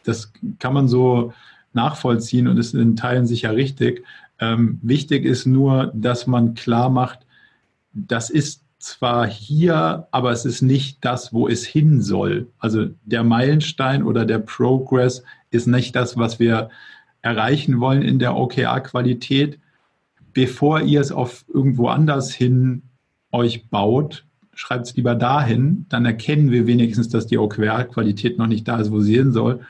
[0.03, 1.33] Das kann man so
[1.73, 4.03] nachvollziehen und ist in Teilen sicher richtig.
[4.39, 7.19] Ähm, wichtig ist nur, dass man klar macht,
[7.93, 12.47] das ist zwar hier, aber es ist nicht das, wo es hin soll.
[12.59, 16.69] Also der Meilenstein oder der Progress ist nicht das, was wir
[17.21, 19.59] erreichen wollen in der OKR-Qualität
[20.33, 22.83] bevor ihr es auf irgendwo anders hin
[23.31, 28.67] euch baut, schreibt es lieber dahin, dann erkennen wir wenigstens, dass die OKR-Qualität noch nicht
[28.67, 29.61] da ist, wo sie hin soll.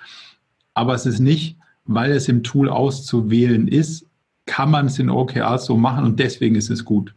[0.73, 4.05] Aber es ist nicht, weil es im Tool auszuwählen ist,
[4.45, 7.13] kann man es in OKRs so machen und deswegen ist es gut.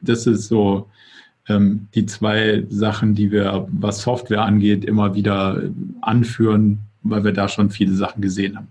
[0.00, 0.88] Das ist so
[1.48, 5.62] ähm, die zwei Sachen, die wir, was Software angeht, immer wieder
[6.00, 8.68] anführen, weil wir da schon viele Sachen gesehen haben.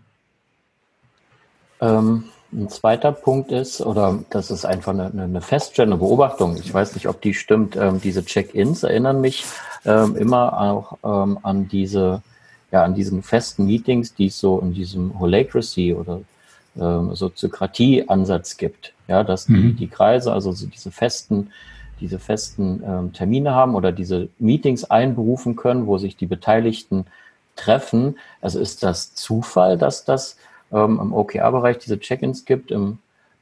[1.81, 6.57] Ähm, ein zweiter Punkt ist, oder das ist einfach eine, eine Feststellung, eine Beobachtung.
[6.57, 7.75] Ich weiß nicht, ob die stimmt.
[7.75, 9.45] Ähm, diese Check-ins erinnern mich
[9.85, 12.21] ähm, immer auch ähm, an diese,
[12.71, 16.21] ja, an diesen festen Meetings, die es so in diesem Holacracy oder
[16.79, 18.93] ähm, Soziokratie-Ansatz gibt.
[19.07, 19.75] Ja, dass die, mhm.
[19.75, 21.51] die Kreise, also so diese festen,
[21.99, 27.05] diese festen ähm, Termine haben oder diese Meetings einberufen können, wo sich die Beteiligten
[27.55, 28.17] treffen.
[28.41, 30.37] Also ist das Zufall, dass das
[30.71, 32.99] ähm, im OKR-Bereich diese Check-ins gibt, im,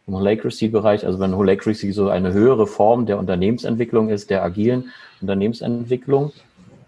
[0.07, 6.31] im Holacracy-Bereich, also wenn Holacracy so eine höhere Form der Unternehmensentwicklung ist, der agilen Unternehmensentwicklung,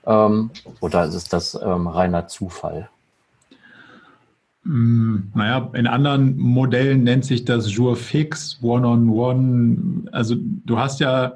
[0.06, 2.90] ähm, oder ist das ähm, reiner Zufall?
[4.64, 9.40] Hm, naja, in anderen Modellen nennt sich das Jour fix, One-on-One.
[9.40, 10.12] -on -one.
[10.12, 11.34] Also du hast ja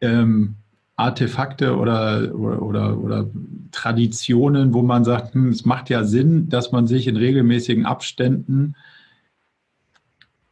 [0.00, 0.56] ähm,
[0.96, 3.30] Artefakte oder, oder, oder, oder
[3.72, 8.76] Traditionen, wo man sagt, hm, es macht ja Sinn, dass man sich in regelmäßigen Abständen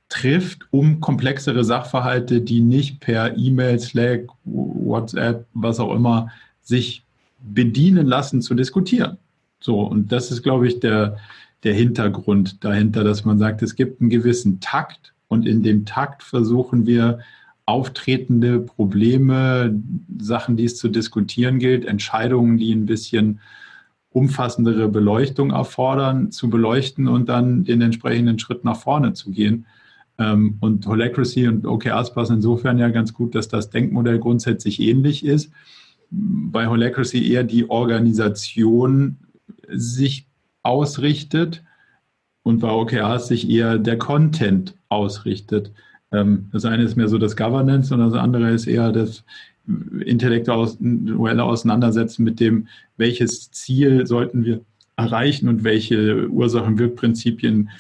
[0.09, 7.05] trifft, um komplexere Sachverhalte, die nicht per E-Mail, Slack, WhatsApp, was auch immer, sich
[7.41, 9.17] bedienen lassen, zu diskutieren.
[9.61, 11.17] So, und das ist, glaube ich, der,
[11.63, 16.23] der Hintergrund dahinter, dass man sagt, es gibt einen gewissen Takt und in dem Takt
[16.23, 17.21] versuchen wir,
[17.67, 19.81] auftretende Probleme,
[20.21, 23.41] Sachen, die es zu diskutieren gilt, Entscheidungen, die ein bisschen
[24.11, 29.67] umfassendere Beleuchtung erfordern, zu beleuchten und dann den entsprechenden Schritt nach vorne zu gehen.
[30.19, 35.25] Ähm, und Holacracy und OKRs passen insofern ja ganz gut, dass das Denkmodell grundsätzlich ähnlich
[35.25, 35.51] ist.
[36.11, 39.17] Bei Holacracy eher die Organisation
[39.69, 40.27] sich
[40.63, 41.63] ausrichtet
[42.43, 45.73] und bei OKRs sich eher der Content ausrichtet.
[46.13, 49.25] Ähm, das eine ist mehr so das Governance und das andere ist eher das
[50.05, 54.61] intellektuelle Auseinandersetzen mit dem, welches Ziel sollten wir
[54.97, 57.71] erreichen und welche Ursachen-Wirkprinzipien,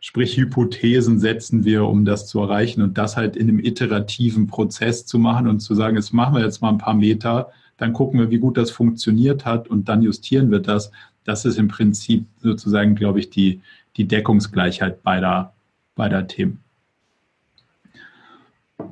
[0.00, 5.06] sprich Hypothesen setzen wir, um das zu erreichen und das halt in einem iterativen Prozess
[5.06, 8.18] zu machen und zu sagen, jetzt machen wir jetzt mal ein paar Meter, dann gucken
[8.20, 10.90] wir, wie gut das funktioniert hat und dann justieren wir das.
[11.24, 13.60] Das ist im Prinzip sozusagen, glaube ich, die,
[13.96, 15.52] die Deckungsgleichheit beider,
[15.94, 16.60] beider Themen.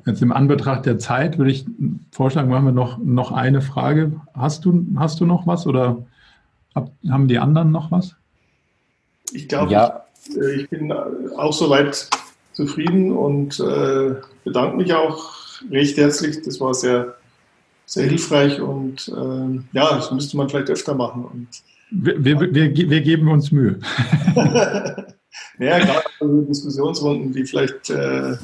[0.05, 1.65] Jetzt im Anbetracht der Zeit würde ich
[2.13, 4.13] vorschlagen, machen wir noch, noch eine Frage.
[4.35, 6.05] Hast du, hast du noch was oder
[6.75, 8.15] hab, haben die anderen noch was?
[9.33, 10.05] Ich glaube, ja.
[10.29, 12.09] ich, äh, ich, bin auch soweit
[12.53, 14.15] zufrieden und äh,
[14.45, 15.33] bedanke mich auch
[15.71, 16.43] recht herzlich.
[16.43, 17.17] Das war sehr,
[17.85, 21.25] sehr hilfreich und äh, ja, das müsste man vielleicht öfter machen.
[21.25, 21.49] Und,
[21.91, 23.79] wir, wir, wir, wir geben uns Mühe.
[24.35, 28.37] ja, gerade Diskussionsrunden, die vielleicht äh,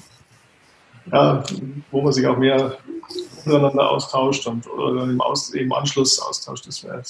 [1.10, 1.42] ja,
[1.90, 2.76] wo man sich auch mehr
[3.44, 6.66] untereinander austauscht und oder im, Aus, im Anschluss austauscht.
[6.66, 7.02] Das wäre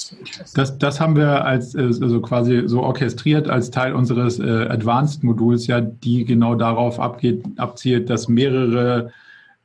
[0.54, 5.66] das, das haben wir als äh, also quasi so orchestriert als Teil unseres äh, Advanced-Moduls,
[5.66, 9.12] ja, die genau darauf abgeht, abzielt, dass mehrere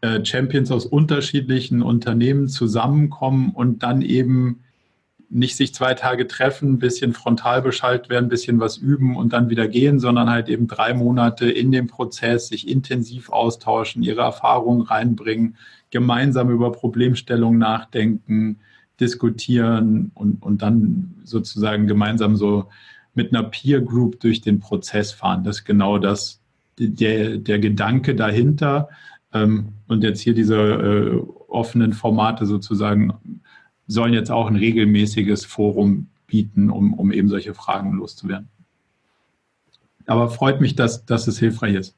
[0.01, 4.63] äh, Champions aus unterschiedlichen Unternehmen zusammenkommen und dann eben
[5.29, 9.33] nicht sich zwei Tage treffen, ein bisschen frontal beschallt werden, ein bisschen was üben und
[9.33, 14.21] dann wieder gehen, sondern halt eben drei Monate in dem Prozess sich intensiv austauschen, ihre
[14.21, 15.57] Erfahrungen reinbringen,
[15.89, 18.59] gemeinsam über Problemstellungen nachdenken,
[18.99, 22.69] diskutieren und, und dann sozusagen gemeinsam so
[23.13, 25.43] mit einer Peer Group durch den Prozess fahren.
[25.43, 26.39] Das ist genau das,
[26.79, 28.89] der, der Gedanke dahinter.
[29.33, 33.13] Ähm, und jetzt hier diese äh, offenen Formate sozusagen
[33.87, 38.49] sollen jetzt auch ein regelmäßiges Forum bieten, um, um eben solche Fragen loszuwerden.
[40.05, 41.95] Aber freut mich, dass, dass es hilfreich ist.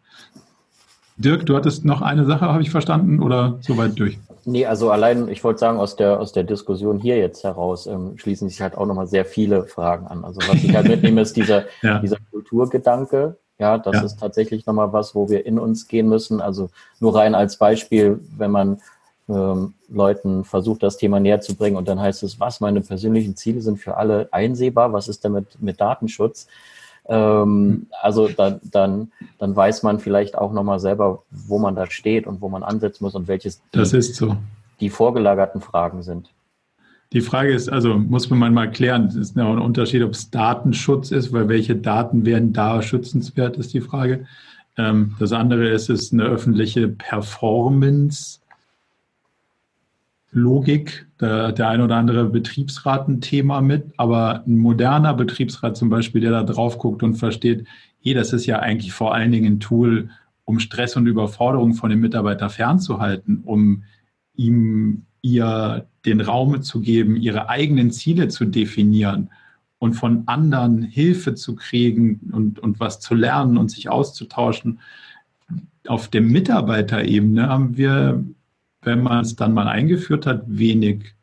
[1.17, 4.17] Dirk, du hattest noch eine Sache, habe ich verstanden, oder soweit durch?
[4.45, 8.17] Nee, also allein, ich wollte sagen, aus der, aus der Diskussion hier jetzt heraus ähm,
[8.17, 10.23] schließen sich halt auch nochmal sehr viele Fragen an.
[10.23, 11.99] Also was ich halt mitnehme, ist dieser, ja.
[11.99, 13.37] dieser Kulturgedanke.
[13.59, 14.03] Ja, das ja.
[14.03, 16.39] ist tatsächlich nochmal was, wo wir in uns gehen müssen.
[16.39, 16.69] Also
[17.01, 18.79] nur rein als Beispiel, wenn man
[19.29, 23.35] ähm, Leuten versucht, das Thema näher zu bringen und dann heißt es, was meine persönlichen
[23.35, 26.47] Ziele sind für alle einsehbar, was ist damit mit Datenschutz?
[27.07, 32.27] Ähm, also dann, dann, dann weiß man vielleicht auch nochmal selber, wo man da steht
[32.27, 34.35] und wo man ansetzen muss und welches das ist so.
[34.79, 36.29] die vorgelagerten Fragen sind.
[37.11, 41.09] Die Frage ist, also muss man mal klären, es ist ein Unterschied, ob es Datenschutz
[41.09, 44.27] ist, weil welche Daten werden da schützenswert, ist die Frage.
[44.77, 48.38] Ähm, das andere ist, es ist eine öffentliche Performance
[50.31, 51.07] Logik.
[51.19, 56.21] Der, der ein oder andere Betriebsrat ein Thema mit, aber ein moderner Betriebsrat zum Beispiel,
[56.21, 57.65] der da drauf guckt und versteht,
[58.01, 60.09] hey, das ist ja eigentlich vor allen Dingen ein Tool,
[60.45, 63.83] um Stress und Überforderung von dem Mitarbeiter fernzuhalten, um
[64.35, 69.29] ihm ihr den Raum zu geben, ihre eigenen Ziele zu definieren
[69.77, 74.79] und von anderen Hilfe zu kriegen und, und was zu lernen und sich auszutauschen.
[75.87, 78.23] Auf der Mitarbeiterebene haben wir
[78.81, 81.13] wenn man es dann mal eingeführt hat, wenig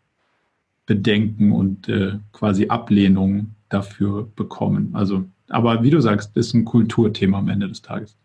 [0.85, 4.91] Bedenken und äh, quasi Ablehnung dafür bekommen.
[4.95, 8.17] Also, aber wie du sagst, ist ein Kulturthema am Ende des Tages.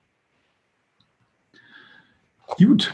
[2.47, 2.93] Gut.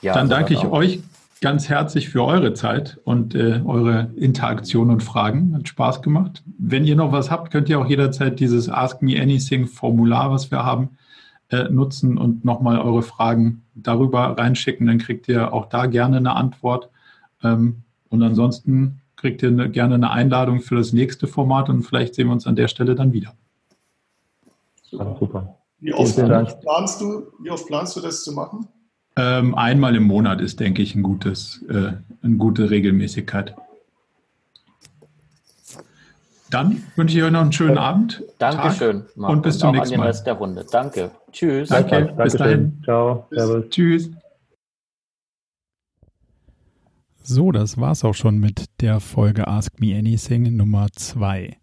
[0.00, 1.00] Ja, dann danke ich euch
[1.40, 5.54] ganz herzlich für eure Zeit und äh, eure Interaktion und Fragen.
[5.54, 6.42] Hat Spaß gemacht.
[6.58, 10.50] Wenn ihr noch was habt, könnt ihr auch jederzeit dieses Ask Me Anything Formular, was
[10.50, 10.90] wir haben,
[11.50, 14.86] äh, nutzen und nochmal eure Fragen darüber reinschicken.
[14.86, 16.90] Dann kriegt ihr auch da gerne eine Antwort.
[17.42, 22.14] Ähm, und ansonsten kriegt ihr eine, gerne eine Einladung für das nächste Format und vielleicht
[22.14, 23.34] sehen wir uns an der Stelle dann wieder.
[24.82, 25.16] Super.
[25.18, 25.54] super.
[25.80, 28.66] Wie, oft planst du, wie oft planst du das zu machen?
[29.16, 31.92] Ähm, einmal im Monat ist, denke ich, ein gutes, äh,
[32.22, 33.54] eine gute Regelmäßigkeit.
[36.50, 38.22] Dann wünsche ich euch noch einen schönen Abend.
[38.38, 39.04] Dankeschön.
[39.16, 40.06] Marc, und bis zum nächsten Mal.
[40.06, 40.64] Rest der Runde.
[40.70, 41.10] Danke.
[41.30, 41.68] Tschüss.
[41.68, 42.06] Danke.
[42.06, 42.22] Danke.
[42.22, 42.80] Bis dahin.
[42.84, 43.26] Ciao.
[43.30, 43.68] Servus.
[43.68, 44.10] Tschüss.
[47.22, 51.58] So, das war's auch schon mit der Folge Ask Me Anything Nummer 2.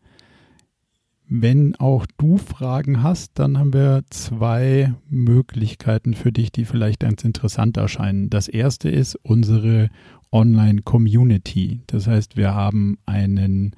[1.27, 7.23] Wenn auch du Fragen hast, dann haben wir zwei Möglichkeiten für dich, die vielleicht ganz
[7.23, 8.29] interessant erscheinen.
[8.29, 9.89] Das erste ist unsere
[10.35, 11.79] Online-Community.
[11.87, 13.71] Das heißt, wir haben einen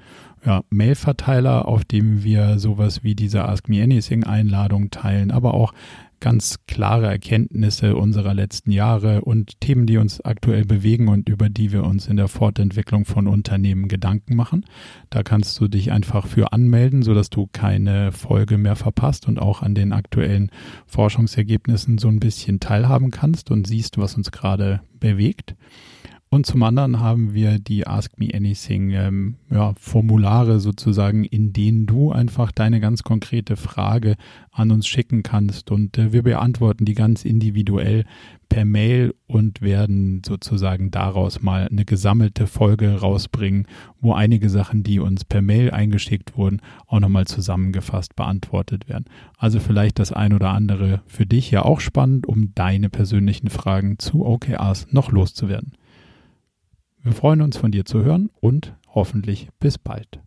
[0.43, 5.71] ja, Mail-Verteiler, auf dem wir sowas wie diese Ask Me Anything-Einladung teilen, aber auch
[6.19, 11.71] ganz klare Erkenntnisse unserer letzten Jahre und Themen, die uns aktuell bewegen und über die
[11.71, 14.65] wir uns in der Fortentwicklung von Unternehmen Gedanken machen.
[15.11, 19.61] Da kannst du dich einfach für anmelden, sodass du keine Folge mehr verpasst und auch
[19.61, 20.49] an den aktuellen
[20.88, 25.55] Forschungsergebnissen so ein bisschen teilhaben kannst und siehst, was uns gerade bewegt.
[26.29, 31.85] Und zum anderen haben wir die Ask Me Anything ähm, ja, Formulare sozusagen, in denen
[31.85, 34.17] du einfach deine ganz konkrete Frage
[34.51, 35.71] an uns schicken kannst.
[35.71, 38.03] Und äh, wir beantworten die ganz individuell
[38.49, 43.65] per Mail und werden sozusagen daraus mal eine gesammelte Folge rausbringen,
[44.01, 49.05] wo einige Sachen, die uns per Mail eingeschickt wurden, auch nochmal zusammengefasst beantwortet werden.
[49.37, 53.97] Also vielleicht das ein oder andere für dich ja auch spannend, um deine persönlichen Fragen
[53.97, 55.71] zu OKRs noch loszuwerden.
[57.07, 60.19] Wir freuen uns von dir zu hören und hoffentlich bis bald.